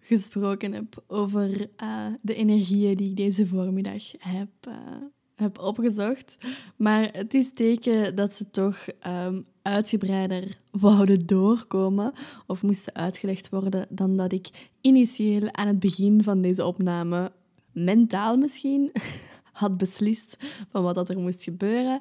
gesproken 0.00 0.72
heb 0.72 1.04
over 1.06 1.68
uh, 1.82 2.06
de 2.22 2.34
energieën 2.34 2.96
die 2.96 3.10
ik 3.10 3.16
deze 3.16 3.46
voormiddag 3.46 4.12
heb, 4.18 4.50
uh, 4.68 4.96
heb 5.42 5.58
opgezocht. 5.58 6.38
Maar 6.76 7.08
het 7.12 7.34
is 7.34 7.50
teken 7.54 8.14
dat 8.14 8.34
ze 8.34 8.50
toch 8.50 8.86
um, 9.06 9.46
uitgebreider 9.62 10.56
wouden 10.70 11.18
doorkomen 11.18 12.12
of 12.46 12.62
moesten 12.62 12.94
uitgelegd 12.94 13.48
worden 13.48 13.86
dan 13.88 14.16
dat 14.16 14.32
ik 14.32 14.70
initieel 14.80 15.52
aan 15.52 15.66
het 15.66 15.78
begin 15.78 16.22
van 16.22 16.40
deze 16.40 16.64
opname 16.64 17.32
mentaal 17.72 18.36
misschien 18.36 18.92
had 19.52 19.76
beslist 19.76 20.36
van 20.70 20.82
wat 20.82 20.94
dat 20.94 21.08
er 21.08 21.18
moest 21.18 21.42
gebeuren. 21.42 22.00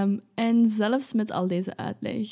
Um, 0.00 0.20
en 0.34 0.68
zelfs 0.68 1.12
met 1.12 1.30
al 1.30 1.46
deze 1.46 1.76
uitleg 1.76 2.28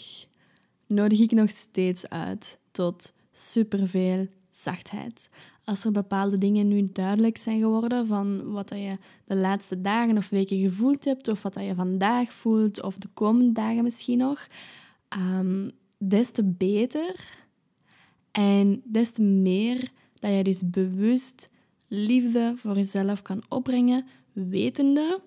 nodig 0.87 1.21
ik 1.21 1.31
nog 1.31 1.51
steeds 1.51 2.09
uit 2.09 2.59
tot 2.71 3.13
superveel 3.33 4.29
zachtheid. 4.51 5.31
Als 5.65 5.85
er 5.85 5.93
bepaalde 5.93 6.39
dingen 6.39 6.69
nu 6.69 6.89
duidelijk 6.93 7.37
zijn 7.37 7.61
geworden 7.61 8.07
van 8.07 8.53
wat 8.53 8.69
dat 8.69 8.79
je 8.79 8.99
de 9.25 9.37
laatste 9.37 9.81
dagen 9.81 10.17
of 10.17 10.29
weken 10.29 10.59
gevoeld 10.59 11.05
hebt, 11.05 11.29
of 11.29 11.43
wat 11.43 11.55
dat 11.55 11.65
je 11.65 11.75
vandaag 11.75 12.33
voelt, 12.33 12.83
of 12.83 12.97
de 12.97 13.09
komende 13.15 13.53
dagen 13.53 13.83
misschien 13.83 14.19
nog, 14.19 14.49
um, 15.19 15.71
des 15.99 16.31
te 16.31 16.45
beter. 16.45 17.43
En 18.31 18.83
des 18.85 19.11
te 19.11 19.23
meer 19.23 19.91
dat 20.21 20.35
je 20.35 20.45
dus 20.45 20.71
bewust 20.71 21.51
liefde 21.89 22.53
voor 22.57 22.75
jezelf 22.75 23.23
kan 23.23 23.43
opbrengen, 23.49 24.07
wetende 24.33 25.21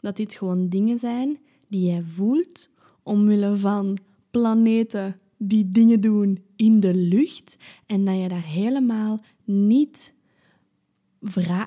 dat 0.00 0.16
dit 0.16 0.34
gewoon 0.34 0.68
dingen 0.68 0.98
zijn 0.98 1.38
die 1.68 1.86
jij 1.86 2.02
voelt 2.02 2.70
omwille 3.02 3.56
van 3.56 3.98
planeten 4.30 5.20
die 5.36 5.68
dingen 5.68 6.00
doen 6.00 6.44
in 6.56 6.80
de 6.80 6.94
lucht 6.94 7.56
en 7.86 8.04
dat 8.04 8.20
je 8.20 8.28
daar 8.28 8.44
helemaal 8.44 9.20
niet 9.44 10.14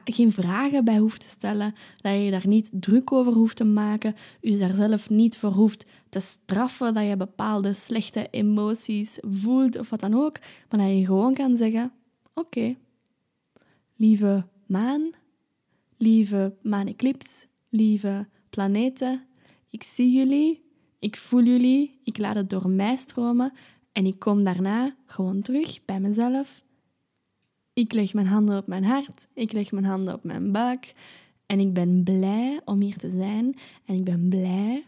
geen 0.04 0.32
vragen 0.32 0.86
bij 0.86 0.98
hoeft 0.98 1.22
te 1.22 1.28
stellen, 1.28 1.74
dat 2.02 2.24
je 2.24 2.32
daar 2.32 2.48
niet 2.48 2.70
druk 2.74 3.12
over 3.12 3.34
hoeft 3.34 3.56
te 3.56 3.64
maken, 3.64 4.16
je 4.42 4.58
daar 4.58 4.76
zelf 4.76 5.10
niet 5.10 5.38
voor 5.38 5.52
hoeft 5.52 5.86
te 6.10 6.20
straffen 6.20 6.94
dat 6.94 7.08
je 7.08 7.18
bepaalde 7.18 7.74
slechte 7.74 8.28
emoties 8.32 9.20
voelt 9.22 9.78
of 9.78 9.90
wat 9.90 10.00
dan 10.00 10.14
ook, 10.14 10.40
maar 10.70 10.80
dat 10.80 10.98
je 10.98 11.06
gewoon 11.06 11.34
kan 11.34 11.58
zeggen: 11.58 11.92
Oké, 12.34 12.76
lieve 13.96 14.46
maan, 14.68 15.10
lieve 15.98 16.56
maaneclips, 16.62 17.48
lieve 17.70 18.28
planeten, 18.50 19.26
ik 19.70 19.84
zie 19.84 20.12
jullie, 20.12 20.64
ik 21.00 21.18
voel 21.18 21.44
jullie, 21.44 22.00
ik 22.04 22.18
laat 22.18 22.36
het 22.36 22.50
door 22.50 22.70
mij 22.70 22.96
stromen 22.96 23.54
en 23.92 24.06
ik 24.06 24.20
kom 24.20 24.44
daarna 24.44 24.96
gewoon 25.06 25.42
terug 25.42 25.86
bij 25.86 26.00
mezelf 26.00 26.65
ik 27.76 27.94
leg 27.94 28.14
mijn 28.14 28.28
handen 28.28 28.58
op 28.58 28.68
mijn 28.68 28.84
hart, 28.84 29.28
ik 29.34 29.52
leg 29.52 29.72
mijn 29.72 29.86
handen 29.86 30.14
op 30.14 30.24
mijn 30.24 30.52
buik 30.52 30.94
en 31.46 31.60
ik 31.60 31.74
ben 31.74 32.04
blij 32.04 32.62
om 32.66 32.82
hier 32.82 32.98
te 32.98 33.10
zijn 33.10 33.56
en 33.86 33.96
ik 33.96 34.04
ben 34.04 34.30
blij 34.30 34.86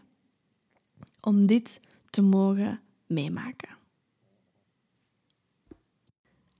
om 1.20 1.46
dit 1.46 1.80
te 2.10 2.22
mogen 2.22 2.80
meemaken. 3.06 3.68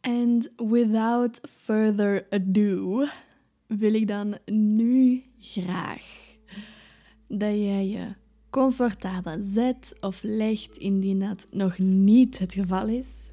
And 0.00 0.48
without 0.56 1.40
further 1.48 2.26
ado 2.30 3.06
wil 3.66 3.94
ik 3.94 4.08
dan 4.08 4.38
nu 4.46 5.22
graag 5.38 6.36
dat 7.26 7.54
jij 7.54 7.88
je 7.88 8.14
comfortabel 8.50 9.38
zet 9.42 9.96
of 10.00 10.22
legt 10.22 10.76
indien 10.76 11.18
dat 11.18 11.46
nog 11.50 11.78
niet 11.78 12.38
het 12.38 12.54
geval 12.54 12.88
is. 12.88 13.30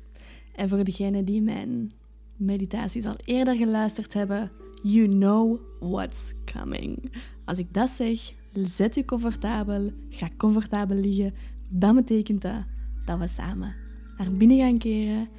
En 0.56 0.70
voor 0.70 0.84
degene 0.84 1.24
die 1.24 1.42
mijn 1.42 1.92
meditaties 2.38 3.06
al 3.06 3.16
eerder 3.26 3.56
geluisterd 3.56 4.14
hebben, 4.14 4.52
you 4.84 5.08
know 5.08 5.60
what's 5.80 6.34
coming. 6.54 7.12
Als 7.46 7.58
ik 7.58 7.74
dat 7.74 7.90
zeg, 7.90 8.34
zet 8.54 8.96
je 8.96 9.06
comfortabel, 9.06 9.92
ga 10.10 10.30
comfortabel 10.38 10.98
liggen. 10.98 11.34
Dat 11.70 11.96
betekent 11.96 12.42
dat 12.42 12.64
dat 13.06 13.20
we 13.20 13.28
samen 13.28 13.76
naar 14.18 14.32
binnen 14.32 14.58
gaan 14.58 14.78
keren 14.78 15.30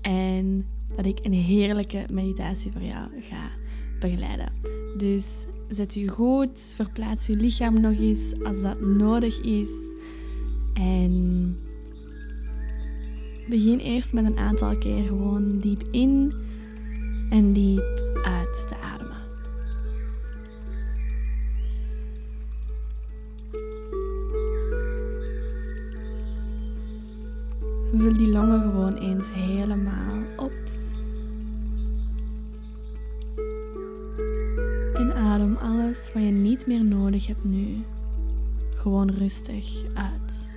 en 0.00 0.66
dat 0.96 1.06
ik 1.06 1.18
een 1.22 1.32
heerlijke 1.32 2.04
meditatie 2.12 2.72
voor 2.72 2.82
jou 2.82 3.08
ga 3.20 3.50
begeleiden. 4.00 4.52
Dus 4.96 5.46
zet 5.68 5.94
je 5.94 6.08
goed, 6.08 6.74
verplaats 6.76 7.26
je 7.26 7.36
lichaam 7.36 7.80
nog 7.80 7.98
eens 7.98 8.44
als 8.44 8.62
dat 8.62 8.80
nodig 8.80 9.40
is. 9.40 9.70
En 10.74 11.56
begin 13.48 13.78
eerst 13.78 14.12
met 14.12 14.24
een 14.24 14.38
aantal 14.38 14.78
keer 14.78 15.04
gewoon 15.04 15.58
diep 15.58 15.82
in 15.90 16.32
en 17.30 17.52
diep 17.52 18.20
uit 18.24 18.68
te 18.68 18.76
ademen. 18.76 19.24
Vul 27.94 28.14
die 28.14 28.28
longen 28.28 28.60
gewoon 28.60 28.96
eens 28.96 29.32
helemaal 29.32 30.22
op. 30.36 30.52
En 34.94 35.14
adem 35.14 35.56
alles 35.56 36.10
wat 36.12 36.22
je 36.22 36.30
niet 36.30 36.66
meer 36.66 36.84
nodig 36.84 37.26
hebt 37.26 37.44
nu 37.44 37.84
gewoon 38.76 39.10
rustig 39.10 39.84
uit. 39.94 40.55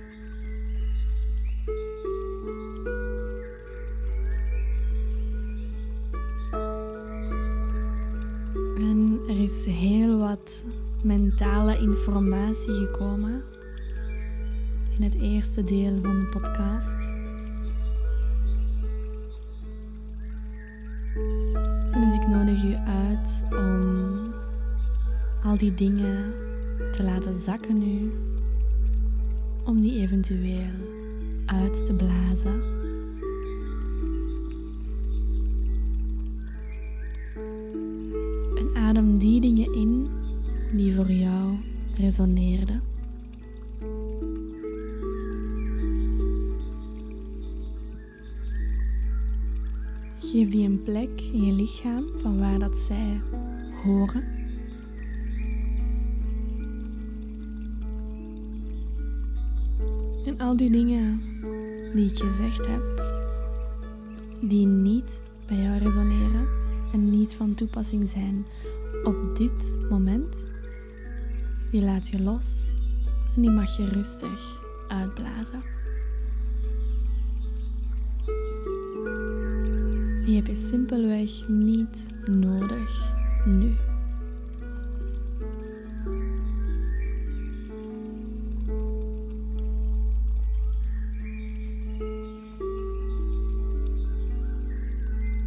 Is 9.50 9.64
heel 9.64 10.18
wat 10.18 10.64
mentale 11.02 11.78
informatie 11.78 12.72
gekomen 12.72 13.42
in 14.96 15.02
het 15.02 15.14
eerste 15.14 15.64
deel 15.64 15.98
van 16.02 16.20
de 16.20 16.26
podcast. 16.26 17.18
dus 22.04 22.14
ik 22.14 22.28
nodig 22.28 22.64
u 22.64 22.76
uit 22.76 23.44
om 23.50 24.18
al 25.44 25.58
die 25.58 25.74
dingen 25.74 26.32
te 26.92 27.02
laten 27.02 27.38
zakken 27.38 27.78
nu, 27.78 28.12
om 29.64 29.80
die 29.80 30.00
eventueel 30.00 30.70
uit 31.46 31.86
te 31.86 31.94
blazen. 31.94 32.79
Die 39.20 39.40
dingen 39.40 39.74
in 39.74 40.06
die 40.72 40.94
voor 40.94 41.12
jou 41.12 41.56
resoneerden. 41.94 42.82
Geef 50.18 50.50
die 50.50 50.66
een 50.66 50.82
plek 50.82 51.20
in 51.32 51.44
je 51.44 51.52
lichaam 51.52 52.04
van 52.16 52.38
waar 52.38 52.58
dat 52.58 52.78
zij 52.78 53.20
horen. 53.84 54.24
En 60.24 60.38
al 60.38 60.56
die 60.56 60.70
dingen 60.70 61.20
die 61.94 62.10
ik 62.10 62.18
gezegd 62.18 62.66
heb, 62.66 63.02
die 64.40 64.66
niet 64.66 65.20
bij 65.46 65.56
jou 65.56 65.78
resoneren 65.78 66.46
en 66.92 67.10
niet 67.10 67.34
van 67.34 67.54
toepassing 67.54 68.08
zijn 68.08 68.46
op 69.04 69.36
dit 69.36 69.78
moment, 69.90 70.46
die 71.70 71.82
laat 71.82 72.08
je 72.08 72.22
los 72.22 72.74
en 73.36 73.42
die 73.42 73.50
mag 73.50 73.76
je 73.76 73.84
rustig 73.84 74.62
uitblazen. 74.88 75.62
Die 80.24 80.36
heb 80.36 80.46
je 80.46 80.54
simpelweg 80.54 81.48
niet 81.48 82.14
nodig 82.26 83.14
nu. 83.44 83.70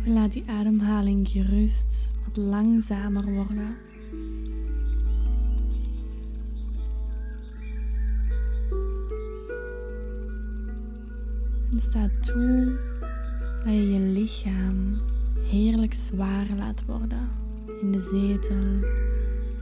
Laat 0.06 0.32
die 0.32 0.44
ademhaling 0.48 1.30
gerust 1.30 2.13
langzamer 2.38 3.26
worden. 3.26 3.76
En 11.72 11.80
sta 11.80 12.10
toe 12.22 12.80
dat 13.64 13.74
je 13.74 13.92
je 13.92 14.00
lichaam 14.00 14.98
heerlijk 15.50 15.94
zwaar 15.94 16.48
laat 16.58 16.86
worden 16.86 17.30
in 17.82 17.92
de 17.92 18.00
zetel, 18.00 18.90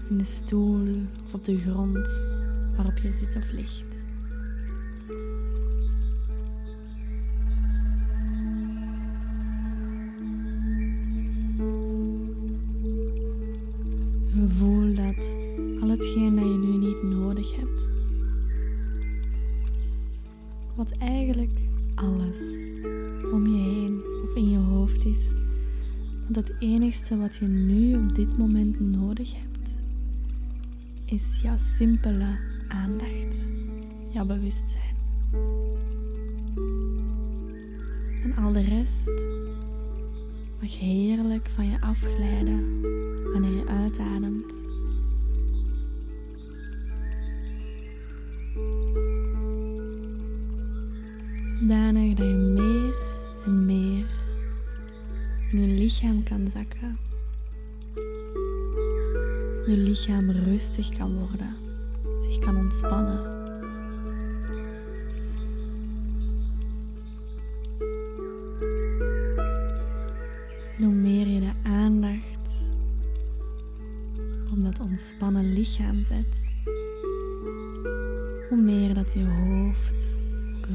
in 0.09 0.17
de 0.17 0.23
stoel 0.23 0.87
of 1.25 1.33
op 1.33 1.45
de 1.45 1.57
grond 1.57 2.35
waarop 2.75 2.97
je 2.97 3.11
zit 3.11 3.35
of 3.35 3.51
ligt. 3.51 4.00
Is, 25.05 25.31
dat 26.27 26.47
het 26.47 26.57
enigste 26.59 27.17
wat 27.17 27.35
je 27.35 27.47
nu 27.47 27.95
op 27.95 28.15
dit 28.15 28.37
moment 28.37 28.79
nodig 28.79 29.33
hebt, 29.33 29.69
is 31.05 31.39
jouw 31.41 31.57
simpele 31.57 32.37
aandacht, 32.67 33.37
jouw 34.13 34.25
bewustzijn. 34.25 34.95
En 38.23 38.35
al 38.35 38.53
de 38.53 38.61
rest 38.61 39.25
mag 40.61 40.79
heerlijk 40.79 41.49
van 41.49 41.65
je 41.65 41.81
afglijden 41.81 42.81
wanneer 43.31 43.55
je 43.55 43.67
uitademt. 43.67 44.61
Zodanig 51.71 52.13
dat 52.13 52.25
je 52.25 52.33
meer 52.33 52.80
lichaam 56.01 56.23
kan 56.23 56.49
zakken. 56.49 56.97
Je 59.67 59.77
lichaam 59.77 60.29
rustig 60.29 60.89
kan 60.89 61.17
worden, 61.19 61.55
zich 62.21 62.39
kan 62.39 62.57
ontspannen. 62.57 63.19
Hoe 70.77 70.93
meer 70.93 71.27
je 71.27 71.39
de 71.39 71.69
aandacht 71.69 72.67
op 74.51 74.63
dat 74.63 74.79
ontspannen 74.79 75.53
lichaam 75.53 76.03
zet, 76.03 76.49
hoe 78.49 78.61
meer 78.61 78.93
dat 78.93 79.13
je 79.13 79.25
hoofd 79.25 80.13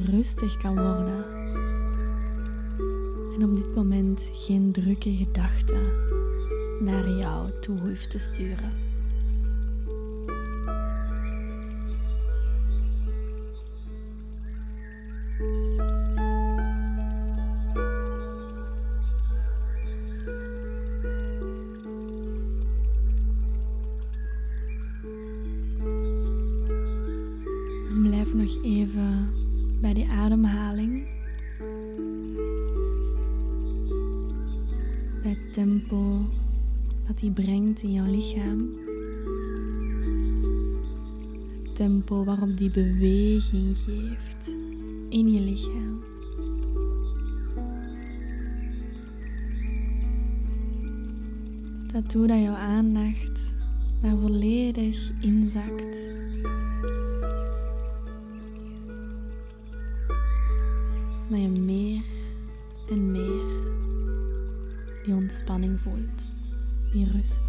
rustig 0.04 0.56
kan 0.56 0.74
worden. 0.74 0.95
Gedachten 5.14 5.82
naar 6.80 7.08
jou 7.08 7.60
toe 7.60 7.78
hoeft 7.78 8.10
te 8.10 8.18
sturen. 8.18 8.85
Die 42.66 42.84
beweging 42.84 43.76
geeft 43.76 44.48
in 45.08 45.32
je 45.32 45.40
lichaam. 45.40 46.04
Staat 51.88 52.10
toe 52.10 52.26
dat 52.26 52.38
jouw 52.38 52.54
aandacht 52.54 53.54
daar 54.00 54.16
volledig 54.16 55.10
inzakt. 55.20 56.14
dat 61.28 61.40
je 61.40 61.48
meer 61.48 62.02
en 62.90 63.10
meer 63.10 63.44
die 65.04 65.14
ontspanning 65.14 65.80
voelt, 65.80 66.30
die 66.92 67.10
rust. 67.12 67.45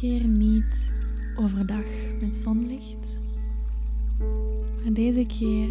Keer 0.00 0.26
niet 0.26 0.92
overdag 1.36 1.84
met 2.20 2.36
zonlicht, 2.36 3.20
maar 4.82 4.92
deze 4.92 5.26
keer 5.26 5.68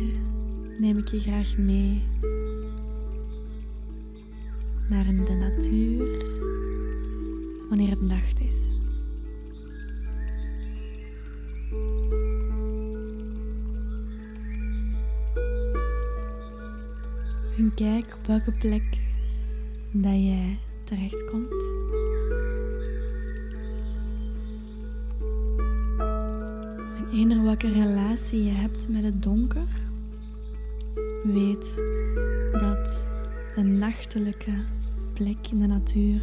neem 0.80 0.98
ik 0.98 1.08
je 1.08 1.20
graag 1.20 1.58
mee 1.58 2.02
naar 4.90 5.06
de 5.06 5.34
natuur 5.34 6.26
wanneer 7.70 7.90
het 7.90 8.02
nacht 8.02 8.40
is. 8.40 8.70
En 17.58 17.72
kijk 17.76 18.18
op 18.20 18.28
welke 18.28 18.52
plek 18.52 18.98
dat 19.92 20.24
jij 20.24 20.60
terechtkomt. 20.84 22.17
Eender 27.18 27.44
welke 27.44 27.72
relatie 27.72 28.44
je 28.44 28.52
hebt 28.52 28.90
met 28.90 29.04
het 29.04 29.24
donker, 29.24 29.68
weet 31.24 31.82
dat 32.52 33.06
de 33.56 33.62
nachtelijke 33.62 34.64
plek 35.14 35.38
in 35.52 35.60
de 35.60 35.68
natuur 35.68 36.22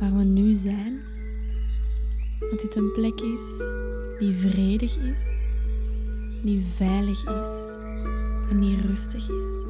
waar 0.00 0.16
we 0.16 0.24
nu 0.24 0.54
zijn, 0.54 1.00
dat 2.38 2.60
dit 2.60 2.76
een 2.76 2.92
plek 2.92 3.20
is 3.20 3.64
die 4.18 4.32
vredig 4.32 4.96
is, 4.96 5.40
die 6.42 6.64
veilig 6.74 7.24
is 7.24 7.72
en 8.50 8.60
die 8.60 8.80
rustig 8.80 9.28
is. 9.28 9.65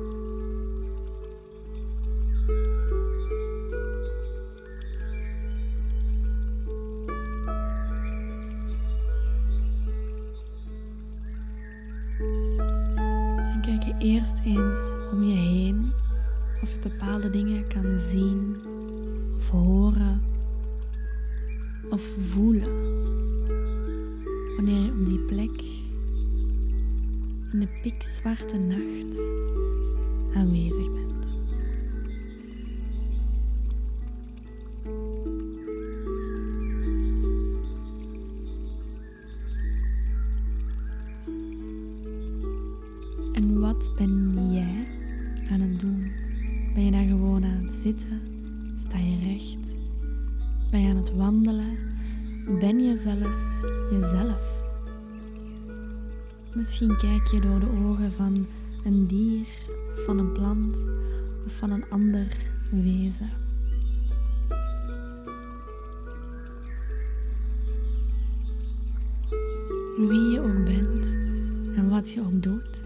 Je 72.10 72.20
ook 72.20 72.42
doet 72.42 72.84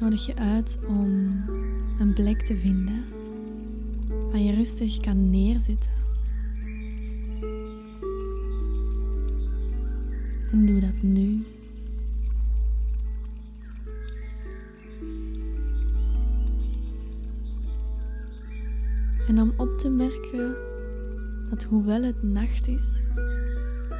nodig 0.00 0.26
je 0.26 0.36
uit 0.36 0.78
om 0.88 1.30
een 1.98 2.12
plek 2.14 2.42
te 2.42 2.56
vinden 2.56 3.04
waar 4.30 4.40
je 4.40 4.54
rustig 4.54 5.00
kan 5.00 5.30
neerzitten. 5.30 5.92
En 10.50 10.66
doe 10.66 10.80
dat 10.80 11.02
nu. 11.02 11.44
En 19.28 19.40
om 19.40 19.52
op 19.56 19.78
te 19.78 19.88
merken 19.88 20.56
dat 21.50 21.62
hoewel 21.62 22.02
het 22.02 22.22
nacht 22.22 22.68
is, 22.68 23.04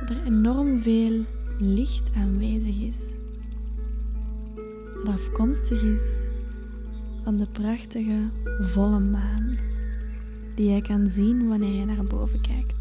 er 0.06 0.22
enorm 0.26 0.80
veel 0.80 1.24
licht 1.58 2.10
aanwezig 2.16 2.80
is. 2.80 3.14
Dat 5.04 5.14
afkomstig 5.14 5.82
is 5.82 6.26
van 7.24 7.36
de 7.36 7.46
prachtige 7.52 8.30
volle 8.60 9.00
maan 9.00 9.58
die 10.54 10.70
je 10.70 10.82
kan 10.82 11.08
zien 11.08 11.48
wanneer 11.48 11.74
je 11.74 11.84
naar 11.84 12.04
boven 12.04 12.40
kijkt. 12.40 12.74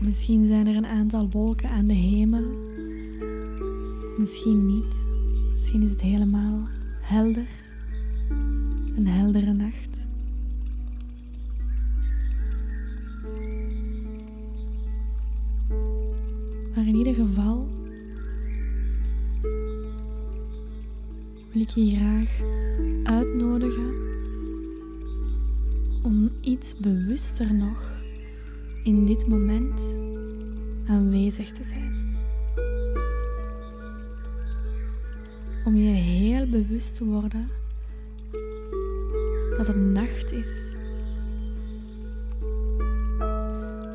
Misschien 0.00 0.46
zijn 0.46 0.66
er 0.66 0.76
een 0.76 0.86
aantal 0.86 1.30
wolken 1.30 1.70
aan 1.70 1.86
de 1.86 1.94
hemel. 1.94 2.44
Misschien 4.18 4.66
niet. 4.66 5.09
Misschien 5.60 5.82
is 5.82 5.90
het 5.90 6.00
helemaal 6.00 6.68
helder. 7.00 7.46
Een 8.96 9.06
heldere 9.06 9.52
nacht. 9.52 10.08
Maar 16.74 16.86
in 16.86 16.94
ieder 16.94 17.14
geval 17.14 17.68
wil 21.52 21.62
ik 21.62 21.68
je 21.68 21.96
graag 21.96 22.40
uitnodigen 23.04 23.94
om 26.02 26.30
iets 26.40 26.76
bewuster 26.76 27.54
nog 27.54 28.02
in 28.84 29.06
dit 29.06 29.26
moment 29.26 29.80
aanwezig 30.86 31.52
te 31.52 31.64
zijn. 31.64 31.99
Om 35.70 35.76
je 35.76 35.90
heel 35.90 36.46
bewust 36.46 36.94
te 36.94 37.04
worden 37.04 37.48
dat 39.56 39.66
het 39.66 39.76
nacht 39.76 40.32
is. 40.32 40.72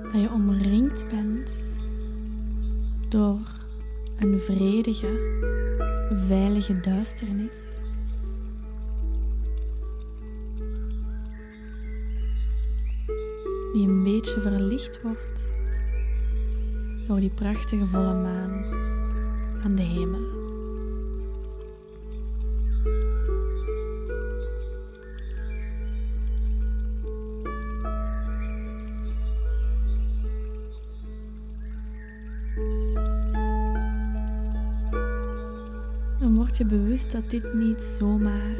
Dat 0.03 0.21
je 0.21 0.29
omringd 0.33 1.09
bent 1.09 1.63
door 3.09 3.39
een 4.19 4.39
vredige, 4.39 5.09
veilige 6.27 6.79
duisternis. 6.79 7.73
die 13.73 13.87
een 13.87 14.03
beetje 14.03 14.41
verlicht 14.41 15.01
wordt 15.01 15.49
door 17.07 17.19
die 17.19 17.33
prachtige 17.35 17.85
volle 17.85 18.13
maan 18.13 18.65
aan 19.63 19.75
de 19.75 19.81
hemel. 19.81 20.44
Dat 37.15 37.29
dit 37.29 37.53
niet 37.53 37.83
zomaar 37.97 38.55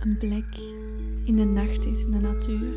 een 0.00 0.16
plek 0.18 0.44
in 1.24 1.36
de 1.36 1.44
nacht 1.44 1.86
is 1.86 2.04
in 2.04 2.10
de 2.10 2.18
natuur. 2.18 2.74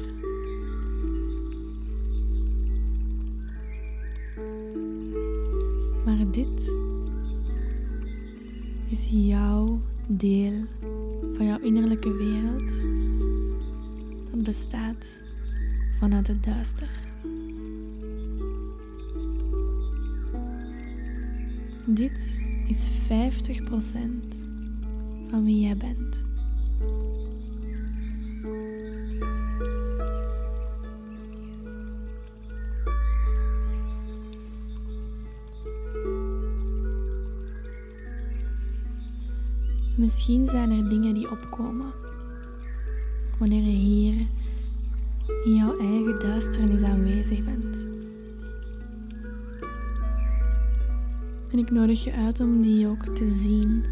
Maar 6.06 6.32
dit 6.32 6.74
is 8.90 9.10
jouw 9.10 9.82
deel 10.08 10.66
van 11.38 11.46
jouw 11.46 11.60
innerlijke 11.60 12.14
wereld 12.14 12.84
dat 14.32 14.44
bestaat 14.44 15.22
vanuit 16.00 16.28
het 16.28 16.44
duister. 16.44 16.90
Dit 21.86 22.44
is 22.68 22.90
50% 22.90 23.60
van 25.30 25.44
wie 25.44 25.62
jij 25.62 25.78
bent. 25.78 26.24
Misschien 39.98 40.48
zijn 40.48 40.72
er 40.72 40.90
dingen 40.90 41.14
die 41.14 41.32
opkomen 41.32 41.94
wanneer 43.40 43.64
je 43.64 43.70
hier 43.70 44.28
in 45.46 45.56
jouw 45.56 45.80
eigen 45.80 46.20
duisternis 46.20 46.84
En 51.56 51.62
ik 51.62 51.72
nodig 51.72 52.04
je 52.04 52.14
uit 52.14 52.40
om 52.40 52.62
die 52.62 52.88
ook 52.88 53.06
te 53.06 53.30
zien. 53.30 53.84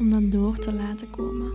Om 0.00 0.10
dat 0.10 0.32
door 0.32 0.58
te 0.58 0.74
laten 0.74 1.10
komen. 1.10 1.52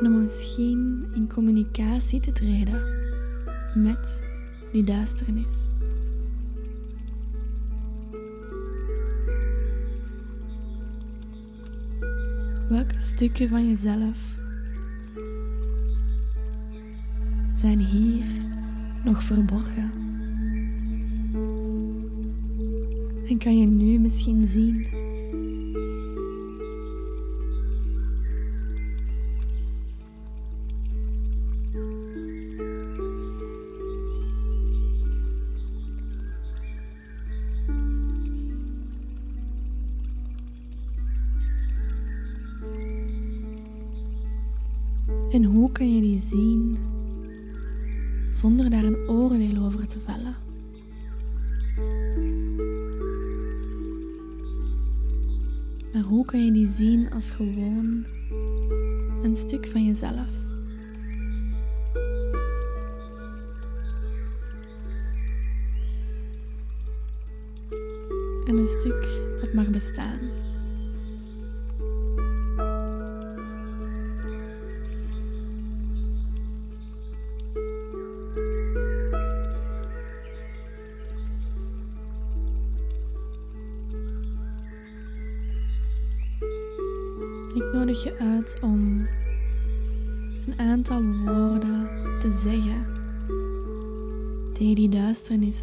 En 0.00 0.06
om 0.06 0.20
misschien 0.20 1.06
in 1.14 1.28
communicatie 1.28 2.20
te 2.20 2.32
treden 2.32 2.82
met 3.74 4.22
die 4.72 4.84
duisternis. 4.84 5.71
Welke 12.72 13.00
stukken 13.00 13.48
van 13.48 13.68
jezelf 13.68 14.36
zijn 17.60 17.78
hier 17.78 18.24
nog 19.04 19.22
verborgen? 19.22 19.90
En 23.28 23.38
kan 23.38 23.58
je 23.58 23.66
nu 23.66 23.98
misschien 23.98 24.46
zien 24.46 24.86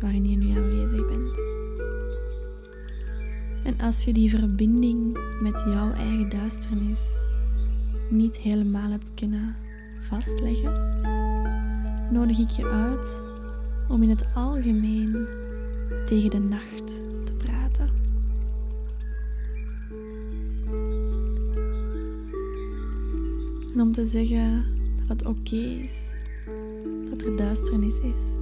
waarin 0.01 0.29
je 0.29 0.37
nu 0.37 0.57
aanwezig 0.57 1.07
bent. 1.07 1.47
En 3.63 3.85
als 3.85 4.03
je 4.03 4.13
die 4.13 4.29
verbinding 4.29 5.17
met 5.41 5.63
jouw 5.65 5.91
eigen 5.91 6.29
duisternis 6.29 7.17
niet 8.09 8.37
helemaal 8.37 8.89
hebt 8.89 9.13
kunnen 9.13 9.55
vastleggen, 10.01 10.73
nodig 12.11 12.39
ik 12.39 12.49
je 12.49 12.69
uit 12.69 13.27
om 13.89 14.03
in 14.03 14.09
het 14.09 14.25
algemeen 14.35 15.27
tegen 16.05 16.29
de 16.29 16.39
nacht 16.39 16.87
te 17.25 17.33
praten. 17.37 17.89
En 23.73 23.81
om 23.81 23.93
te 23.93 24.05
zeggen 24.05 24.65
dat 25.07 25.19
het 25.19 25.27
oké 25.27 25.55
is 25.55 26.15
dat 27.09 27.21
er 27.21 27.37
duisternis 27.37 27.99
is. 27.99 28.38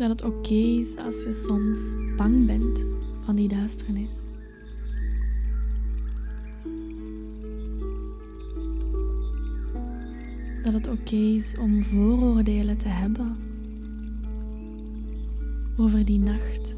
Dat 0.00 0.08
het 0.08 0.22
oké 0.22 0.54
is 0.54 0.96
als 0.96 1.22
je 1.22 1.32
soms 1.32 1.94
bang 2.16 2.46
bent 2.46 2.84
van 3.24 3.36
die 3.36 3.48
duisternis. 3.48 4.16
Dat 10.62 10.72
het 10.72 10.88
oké 10.88 11.16
is 11.16 11.56
om 11.58 11.82
vooroordelen 11.82 12.78
te 12.78 12.88
hebben 12.88 13.36
over 15.76 16.04
die 16.04 16.20
nacht. 16.20 16.76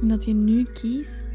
En 0.00 0.08
dat 0.08 0.24
je 0.24 0.34
nu 0.34 0.64
kiest 0.64 1.29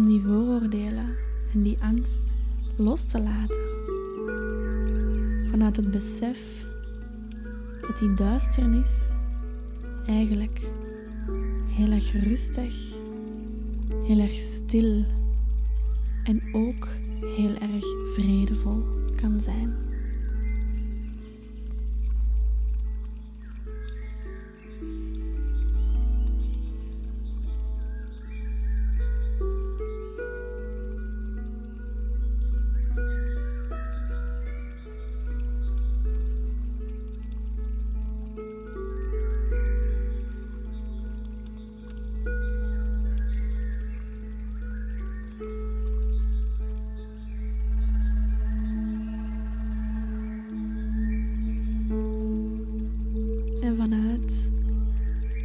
om 0.00 0.06
die 0.08 0.22
vooroordelen 0.22 1.16
en 1.52 1.62
die 1.62 1.76
angst 1.84 2.36
los 2.76 3.04
te 3.04 3.18
laten. 3.20 3.60
Vanuit 5.50 5.76
het 5.76 5.90
besef 5.90 6.64
dat 7.80 7.98
die 7.98 8.14
duisternis 8.14 9.08
eigenlijk 10.06 10.60
heel 11.68 11.90
erg 11.90 12.12
rustig, 12.12 12.74
heel 14.04 14.18
erg 14.18 14.38
stil 14.38 15.04
en 16.24 16.42
ook 16.52 16.88
heel 17.36 17.54
erg 17.54 17.84
vredevol 18.14 18.82
kan 19.16 19.40
zijn. 19.40 19.89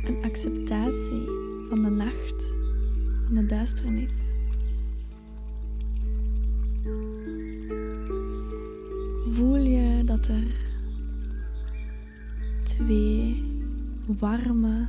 Een 0.08 0.24
acceptatie 0.24 1.26
van 1.70 1.84
de 1.84 1.90
nacht, 1.90 2.52
van 3.26 3.36
de 3.36 3.46
duisternis. 3.46 4.14
Voel 9.30 9.56
je 9.56 10.04
dat 10.04 10.28
er 10.28 10.44
twee 12.64 13.44
warme 14.20 14.88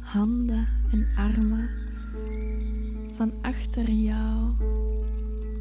handen 0.00 0.68
en 0.92 1.08
armen 1.16 1.68
van 3.16 3.32
achter 3.42 3.90
jou 3.90 4.50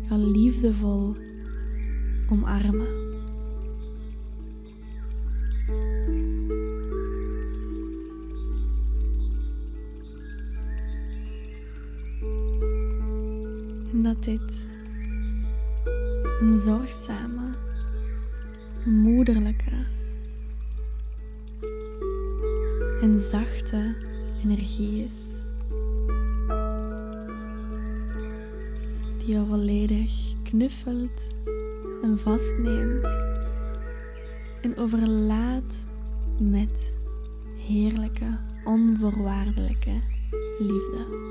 jou 0.09 0.31
liefdevol 0.31 1.15
omarmen. 2.29 3.04
Dit 14.25 14.67
een 16.39 16.59
zorgzame, 16.59 17.49
moederlijke 18.85 19.85
en 23.01 23.21
zachte 23.21 23.95
energie 24.43 25.03
is. 25.03 25.13
Die 29.17 29.27
jou 29.27 29.47
volledig 29.47 30.33
knuffelt 30.43 31.35
en 32.03 32.17
vastneemt 32.17 33.17
en 34.61 34.77
overlaat 34.77 35.85
met 36.39 36.93
heerlijke, 37.67 38.37
onvoorwaardelijke 38.63 40.01
liefde. 40.59 41.25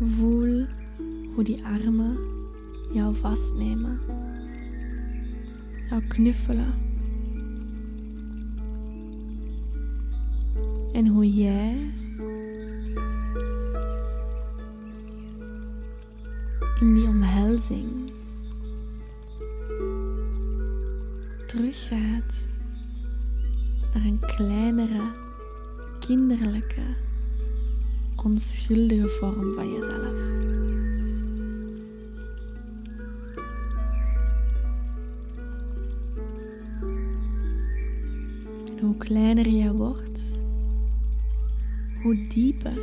Voel 0.00 0.66
hoe 1.34 1.44
die 1.44 1.64
armen 1.64 2.18
jou 2.92 3.16
vastnemen, 3.16 4.00
jou 5.88 6.02
knuffelen. 6.08 6.74
En 10.92 11.06
hoe 11.06 11.34
jij 11.34 11.92
in 16.80 16.94
die 16.94 17.06
omhelzing 17.06 18.10
teruggaat 21.46 22.48
naar 23.94 24.04
een 24.04 24.20
kleinere, 24.20 25.10
kinderlijke 26.00 27.05
onschuldige 28.26 29.08
vorm 29.08 29.54
van 29.54 29.72
jezelf. 29.72 30.14
En 38.76 38.78
hoe 38.80 38.96
kleiner 38.96 39.48
je 39.48 39.72
wordt, 39.72 40.38
hoe 42.02 42.26
dieper 42.28 42.78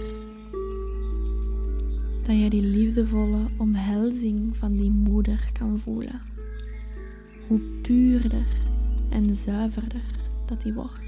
dat 2.21 2.39
je 2.39 2.49
die 2.49 2.61
liefdevolle 2.61 3.45
omhelzing 3.57 4.57
van 4.57 4.75
die 4.75 4.91
moeder 4.91 5.49
kan 5.59 5.79
voelen. 5.79 6.21
Hoe 7.47 7.59
puurder 7.81 8.47
en 9.09 9.35
zuiverder 9.35 10.03
dat 10.45 10.61
die 10.61 10.73
wordt. 10.73 11.02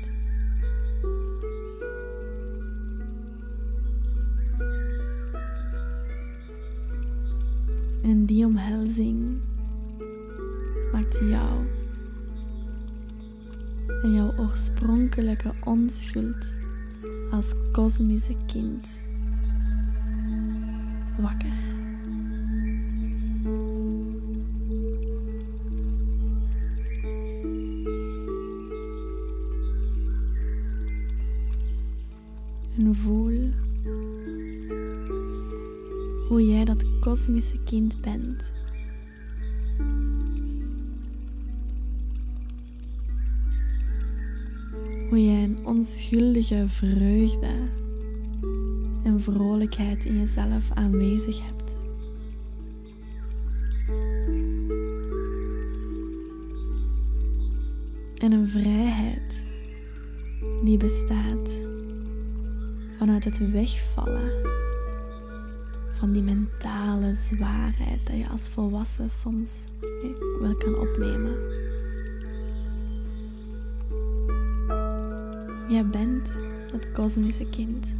Onschuld 15.85 16.55
als 17.31 17.53
kosmische 17.71 18.35
kind 18.47 19.01
wakker. 21.17 21.53
En 32.77 32.95
voel 32.95 33.51
hoe 36.27 36.45
jij 36.45 36.65
dat 36.65 36.99
kosmische 36.99 37.63
kind 37.63 38.01
bent. 38.01 38.53
Vreugde 46.43 47.69
en 49.03 49.21
vrolijkheid 49.21 50.05
in 50.05 50.19
jezelf 50.19 50.71
aanwezig 50.73 51.41
hebt. 51.45 51.77
En 58.17 58.31
een 58.31 58.49
vrijheid 58.49 59.45
die 60.63 60.77
bestaat 60.77 61.59
vanuit 62.97 63.23
het 63.23 63.51
wegvallen 63.51 64.31
van 65.91 66.11
die 66.11 66.23
mentale 66.23 67.13
zwaarheid 67.13 68.07
dat 68.07 68.17
je 68.17 68.29
als 68.29 68.49
volwassen 68.49 69.09
soms 69.09 69.69
wel 70.39 70.55
kan 70.55 70.75
opnemen. 70.79 71.64
Jij 75.67 75.85
bent 75.85 76.39
het 76.71 76.91
kosmische 76.91 77.49
kind. 77.49 77.95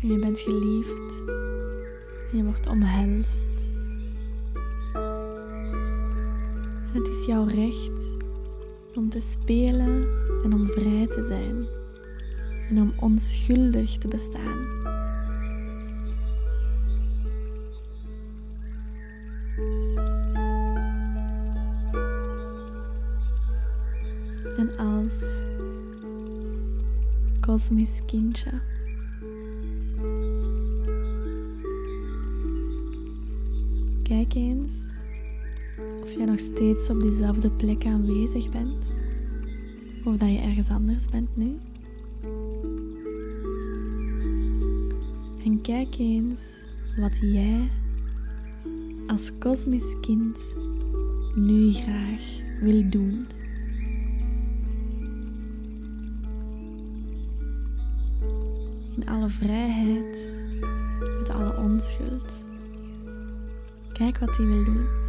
Je 0.00 0.18
bent 0.18 0.40
geliefd. 0.40 1.12
Je 2.32 2.44
wordt 2.44 2.66
omhelst. 2.66 3.70
Het 6.92 7.08
is 7.08 7.24
jouw 7.26 7.44
recht 7.44 8.16
om 8.94 9.10
te 9.10 9.20
spelen 9.20 10.06
en 10.44 10.52
om 10.52 10.66
vrij 10.66 11.06
te 11.06 11.22
zijn 11.22 11.66
en 12.68 12.82
om 12.82 12.92
onschuldig 13.00 13.98
te 13.98 14.08
bestaan. 14.08 14.81
Kijk 34.02 34.34
eens 34.34 34.74
of 36.02 36.14
jij 36.14 36.24
nog 36.24 36.40
steeds 36.40 36.90
op 36.90 37.00
diezelfde 37.00 37.50
plek 37.50 37.86
aanwezig 37.86 38.50
bent. 38.50 38.84
Of 40.04 40.16
dat 40.16 40.28
je 40.28 40.38
ergens 40.38 40.68
anders 40.68 41.08
bent 41.08 41.36
nu. 41.36 41.58
En 45.44 45.60
kijk 45.62 45.98
eens 45.98 46.64
wat 46.96 47.18
jij 47.20 47.70
als 49.06 49.32
kosmisch 49.38 50.00
kind 50.00 50.38
nu 51.34 51.72
graag 51.72 52.22
wil 52.60 52.90
doen. 52.90 53.26
Alle 59.12 59.28
vrijheid, 59.28 60.34
met 61.18 61.30
alle 61.30 61.56
onschuld. 61.56 62.44
Kijk 63.92 64.18
wat 64.18 64.36
hij 64.36 64.46
wil 64.46 64.64
doen. 64.64 65.01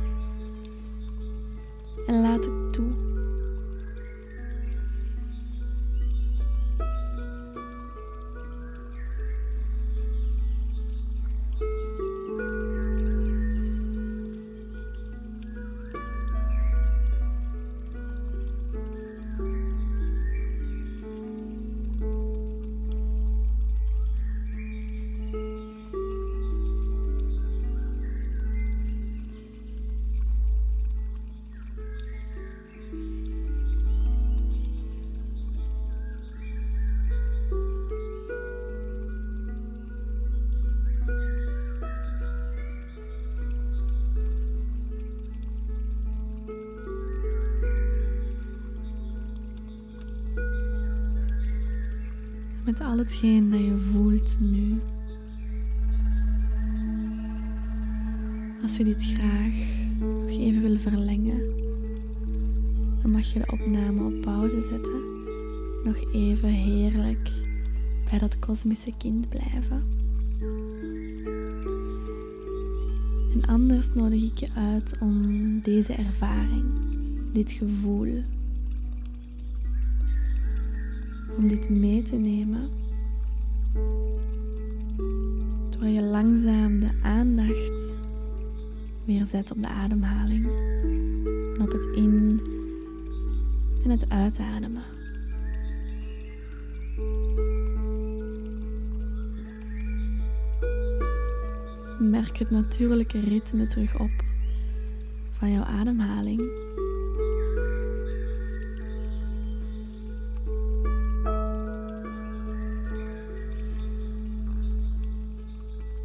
Met 52.79 52.87
al 52.87 52.97
hetgeen 52.97 53.49
dat 53.49 53.59
je 53.59 53.75
voelt 53.75 54.37
nu. 54.39 54.81
Als 58.63 58.77
je 58.77 58.83
dit 58.83 59.03
graag 59.03 59.53
nog 59.99 60.29
even 60.29 60.61
wil 60.61 60.77
verlengen, 60.77 61.41
dan 63.01 63.11
mag 63.11 63.33
je 63.33 63.39
de 63.39 63.51
opname 63.51 64.03
op 64.03 64.21
pauze 64.21 64.61
zetten. 64.61 65.01
Nog 65.83 66.13
even 66.13 66.49
heerlijk 66.49 67.31
bij 68.09 68.19
dat 68.19 68.39
kosmische 68.39 68.93
kind 68.97 69.29
blijven. 69.29 69.83
En 73.33 73.41
anders 73.45 73.93
nodig 73.93 74.23
ik 74.23 74.37
je 74.37 74.49
uit 74.55 74.97
om 74.99 75.59
deze 75.61 75.93
ervaring, 75.93 76.65
dit 77.33 77.51
gevoel, 77.51 78.23
om 81.37 81.47
dit 81.47 81.69
mee 81.69 82.01
te 82.01 82.15
nemen. 82.15 82.69
Terwijl 85.69 85.93
je 85.93 86.01
langzaam 86.01 86.79
de 86.79 86.89
aandacht 87.01 87.97
weer 89.05 89.25
zet 89.25 89.51
op 89.51 89.61
de 89.61 89.67
ademhaling 89.67 90.45
en 91.55 91.61
op 91.61 91.71
het 91.71 91.85
in- 91.95 92.41
en 93.83 93.91
het 93.91 94.09
uitademen. 94.09 94.83
Merk 101.99 102.37
het 102.37 102.49
natuurlijke 102.49 103.19
ritme 103.19 103.65
terug 103.65 103.99
op 103.99 104.11
van 105.31 105.51
jouw 105.51 105.63
ademhaling. 105.63 106.41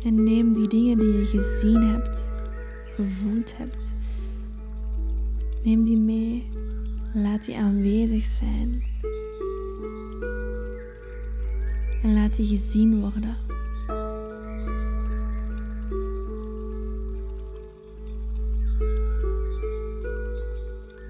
En 0.04 0.22
neem 0.24 0.54
die 0.54 0.68
dingen 0.68 0.98
die 0.98 1.12
je 1.12 1.24
gezien 1.24 1.82
hebt, 1.82 2.30
gevoeld 2.94 3.56
hebt, 3.56 3.94
neem 5.62 5.84
die 5.84 5.98
mee. 5.98 6.46
Laat 7.14 7.44
die 7.44 7.56
aanwezig 7.56 8.24
zijn. 8.24 8.82
En 12.02 12.14
laat 12.14 12.36
die 12.36 12.46
gezien 12.46 13.00
worden. 13.00 13.36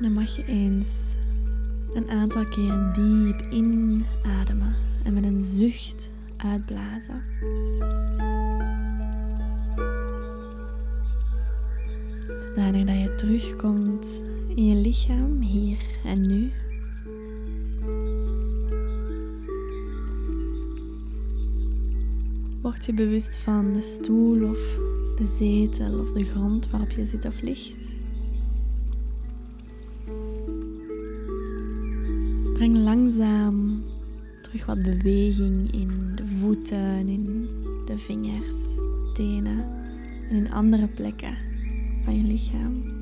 Dan 0.01 0.13
mag 0.13 0.37
je 0.37 0.45
eens 0.47 1.15
een 1.93 2.11
aantal 2.11 2.45
keren 2.45 2.93
diep 2.93 3.53
inademen 3.53 4.75
en 5.05 5.15
met 5.15 5.25
een 5.25 5.41
zucht 5.41 6.13
uitblazen. 6.37 7.23
Zodanig 12.69 12.87
dat 12.87 13.11
je 13.11 13.15
terugkomt 13.15 14.23
in 14.55 14.67
je 14.67 14.75
lichaam, 14.75 15.41
hier 15.41 15.79
en 16.05 16.21
nu. 16.21 16.53
Word 22.63 22.85
je 22.85 22.93
bewust 22.95 23.39
van 23.39 23.73
de 23.73 23.83
stoel 23.83 24.51
of 24.51 24.59
de 25.17 25.27
zetel 25.27 25.99
of 25.99 26.13
de 26.13 26.25
grond 26.25 26.71
waarop 26.71 26.91
je 26.91 27.05
zit 27.05 27.25
of 27.25 27.43
ligt. 27.43 27.95
Breng 32.53 32.77
langzaam 32.77 33.85
terug 34.43 34.67
wat 34.67 34.83
beweging 34.83 35.73
in 35.73 36.13
de 36.15 36.27
voeten, 36.27 37.09
in 37.09 37.49
de 37.85 37.99
vingers, 37.99 38.79
tenen 39.15 39.65
en 40.31 40.37
in 40.37 40.53
andere 40.53 40.89
plekken 40.89 41.48
je 42.15 42.23
lichaam. 42.23 42.97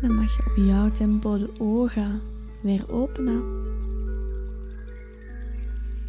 En 0.00 0.08
dan 0.08 0.14
mag 0.14 0.36
je 0.36 0.42
op 0.50 0.66
jouw 0.66 0.90
tempo 0.90 1.38
de 1.38 1.50
ogen 1.58 2.20
weer 2.62 2.90
openen. 2.90 3.42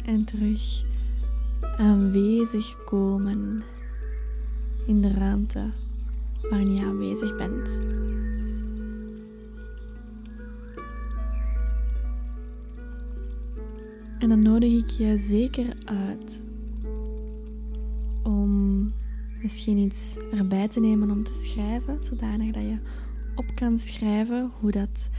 En 0.04 0.24
terug 0.24 0.84
aanwezig 1.78 2.84
komen 2.84 3.62
in 4.86 5.00
de 5.00 5.10
ruimte 5.10 5.70
waarin 6.50 6.74
je 6.74 6.84
aanwezig 6.84 7.36
bent. 7.36 7.78
En 14.18 14.28
dan 14.28 14.42
nodig 14.42 14.72
ik 14.72 14.90
je 14.90 15.18
zeker 15.18 15.76
uit 15.84 16.42
om 18.22 18.92
misschien 19.42 19.76
iets 19.76 20.16
erbij 20.32 20.68
te 20.68 20.80
nemen 20.80 21.10
om 21.10 21.24
te 21.24 21.32
schrijven, 21.32 22.04
zodanig 22.04 22.52
dat 22.52 22.62
je 22.62 22.78
op 23.34 23.54
kan 23.54 23.78
schrijven 23.78 24.50
hoe 24.60 24.70
dat 24.70 25.10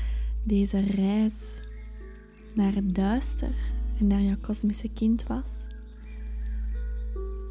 deze 0.44 0.80
reis 0.80 1.60
naar 2.56 2.76
het 2.76 2.96
duister 2.96 3.56
en 4.00 4.08
naar 4.08 4.22
jouw 4.22 4.38
kosmische 4.42 4.90
kind 4.94 5.24
was. 5.28 5.68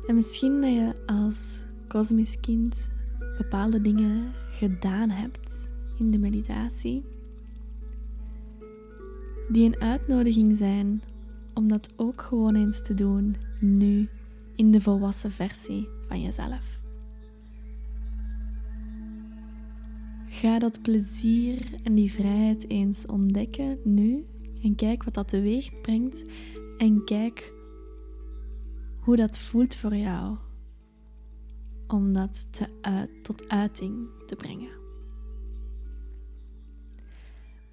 En 0.06 0.14
misschien 0.14 0.60
dat 0.60 0.72
je 0.72 0.92
als 1.06 1.62
kosmisch 1.86 2.40
kind 2.40 2.88
bepaalde 3.38 3.80
dingen 3.80 4.32
gedaan 4.50 5.10
hebt 5.10 5.68
in 5.98 6.10
de 6.10 6.18
meditatie, 6.18 7.04
die 9.48 9.66
een 9.66 9.80
uitnodiging 9.80 10.56
zijn 10.56 11.02
om 11.58 11.68
dat 11.68 11.90
ook 11.96 12.22
gewoon 12.22 12.54
eens 12.54 12.82
te 12.82 12.94
doen 12.94 13.36
nu 13.60 14.08
in 14.54 14.70
de 14.70 14.80
volwassen 14.80 15.30
versie 15.30 15.88
van 16.08 16.22
jezelf. 16.22 16.80
Ga 20.26 20.58
dat 20.58 20.82
plezier 20.82 21.80
en 21.82 21.94
die 21.94 22.12
vrijheid 22.12 22.68
eens 22.68 23.06
ontdekken 23.06 23.78
nu 23.84 24.26
en 24.62 24.74
kijk 24.74 25.02
wat 25.02 25.14
dat 25.14 25.28
teweeg 25.28 25.80
brengt 25.80 26.24
en 26.76 27.04
kijk 27.04 27.52
hoe 29.00 29.16
dat 29.16 29.38
voelt 29.38 29.74
voor 29.74 29.96
jou 29.96 30.36
om 31.86 32.12
dat 32.12 32.46
te 32.50 32.68
tot 33.22 33.48
uiting 33.48 34.08
te 34.26 34.36
brengen. 34.36 34.87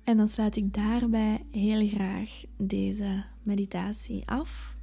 En 0.06 0.18
dan 0.18 0.30
sluit 0.30 0.56
ik 0.56 0.74
daarbij 0.74 1.46
heel 1.52 1.88
graag 1.88 2.44
deze 2.58 3.24
meditatie 3.44 4.28
af. 4.28 4.78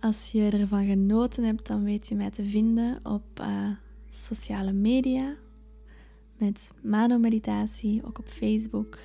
Als 0.00 0.30
je 0.32 0.50
ervan 0.50 0.86
genoten 0.86 1.44
hebt, 1.44 1.66
dan 1.66 1.84
weet 1.84 2.08
je 2.08 2.14
mij 2.14 2.30
te 2.30 2.44
vinden 2.44 3.06
op 3.06 3.40
uh, 3.40 3.70
sociale 4.08 4.72
media 4.72 5.36
met 6.36 6.72
Mano 6.82 7.18
Meditatie, 7.18 8.04
ook 8.04 8.18
op 8.18 8.28
Facebook. 8.28 8.98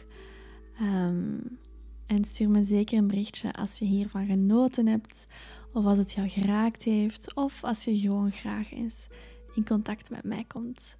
Um, 0.82 1.60
en 2.06 2.26
stuur 2.26 2.50
me 2.50 2.64
zeker 2.64 2.98
een 2.98 3.08
berichtje 3.08 3.54
als 3.54 3.80
je 3.80 3.86
hiervan 3.86 4.26
genoten 4.26 4.88
hebt, 4.88 5.28
of 5.74 5.86
als 5.86 5.98
het 5.98 6.12
jou 6.12 6.30
geraakt 6.30 6.84
heeft, 6.84 7.36
of 7.36 7.64
als 7.64 7.84
je 7.84 7.98
gewoon 7.98 8.32
graag 8.32 8.72
eens 8.72 9.08
in 9.56 9.66
contact 9.66 10.10
met 10.10 10.24
mij 10.24 10.46
komt. 10.48 10.98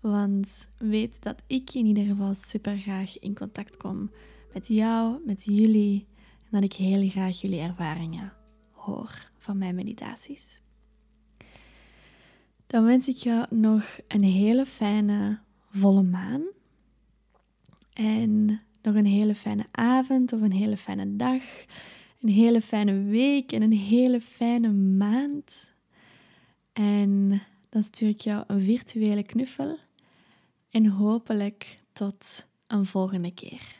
Want 0.00 0.70
weet 0.78 1.22
dat 1.22 1.42
ik 1.46 1.74
in 1.74 1.86
ieder 1.86 2.04
geval 2.04 2.34
super 2.34 2.78
graag 2.78 3.18
in 3.18 3.34
contact 3.34 3.76
kom 3.76 4.10
met 4.52 4.66
jou, 4.66 5.20
met 5.24 5.44
jullie, 5.44 6.06
en 6.16 6.48
dat 6.50 6.62
ik 6.62 6.72
heel 6.72 7.08
graag 7.08 7.40
jullie 7.40 7.60
ervaringen 7.60 8.32
hoor 8.70 9.30
van 9.38 9.58
mijn 9.58 9.74
meditaties. 9.74 10.60
Dan 12.66 12.84
wens 12.84 13.08
ik 13.08 13.16
jou 13.16 13.46
nog 13.50 13.98
een 14.08 14.22
hele 14.22 14.66
fijne 14.66 15.38
volle 15.70 16.02
maan. 16.02 16.42
En 17.92 18.60
nog 18.82 18.94
een 18.94 19.06
hele 19.06 19.34
fijne 19.34 19.66
avond 19.70 20.32
of 20.32 20.40
een 20.40 20.52
hele 20.52 20.76
fijne 20.76 21.16
dag, 21.16 21.42
een 22.20 22.28
hele 22.28 22.60
fijne 22.60 23.02
week 23.02 23.52
en 23.52 23.62
een 23.62 23.72
hele 23.72 24.20
fijne 24.20 24.72
maand. 24.72 25.70
En 26.72 27.42
dan 27.68 27.82
stuur 27.82 28.08
ik 28.08 28.20
jou 28.20 28.44
een 28.46 28.60
virtuele 28.60 29.22
knuffel 29.22 29.78
en 30.70 30.86
hopelijk 30.86 31.78
tot 31.92 32.46
een 32.66 32.86
volgende 32.86 33.34
keer. 33.34 33.77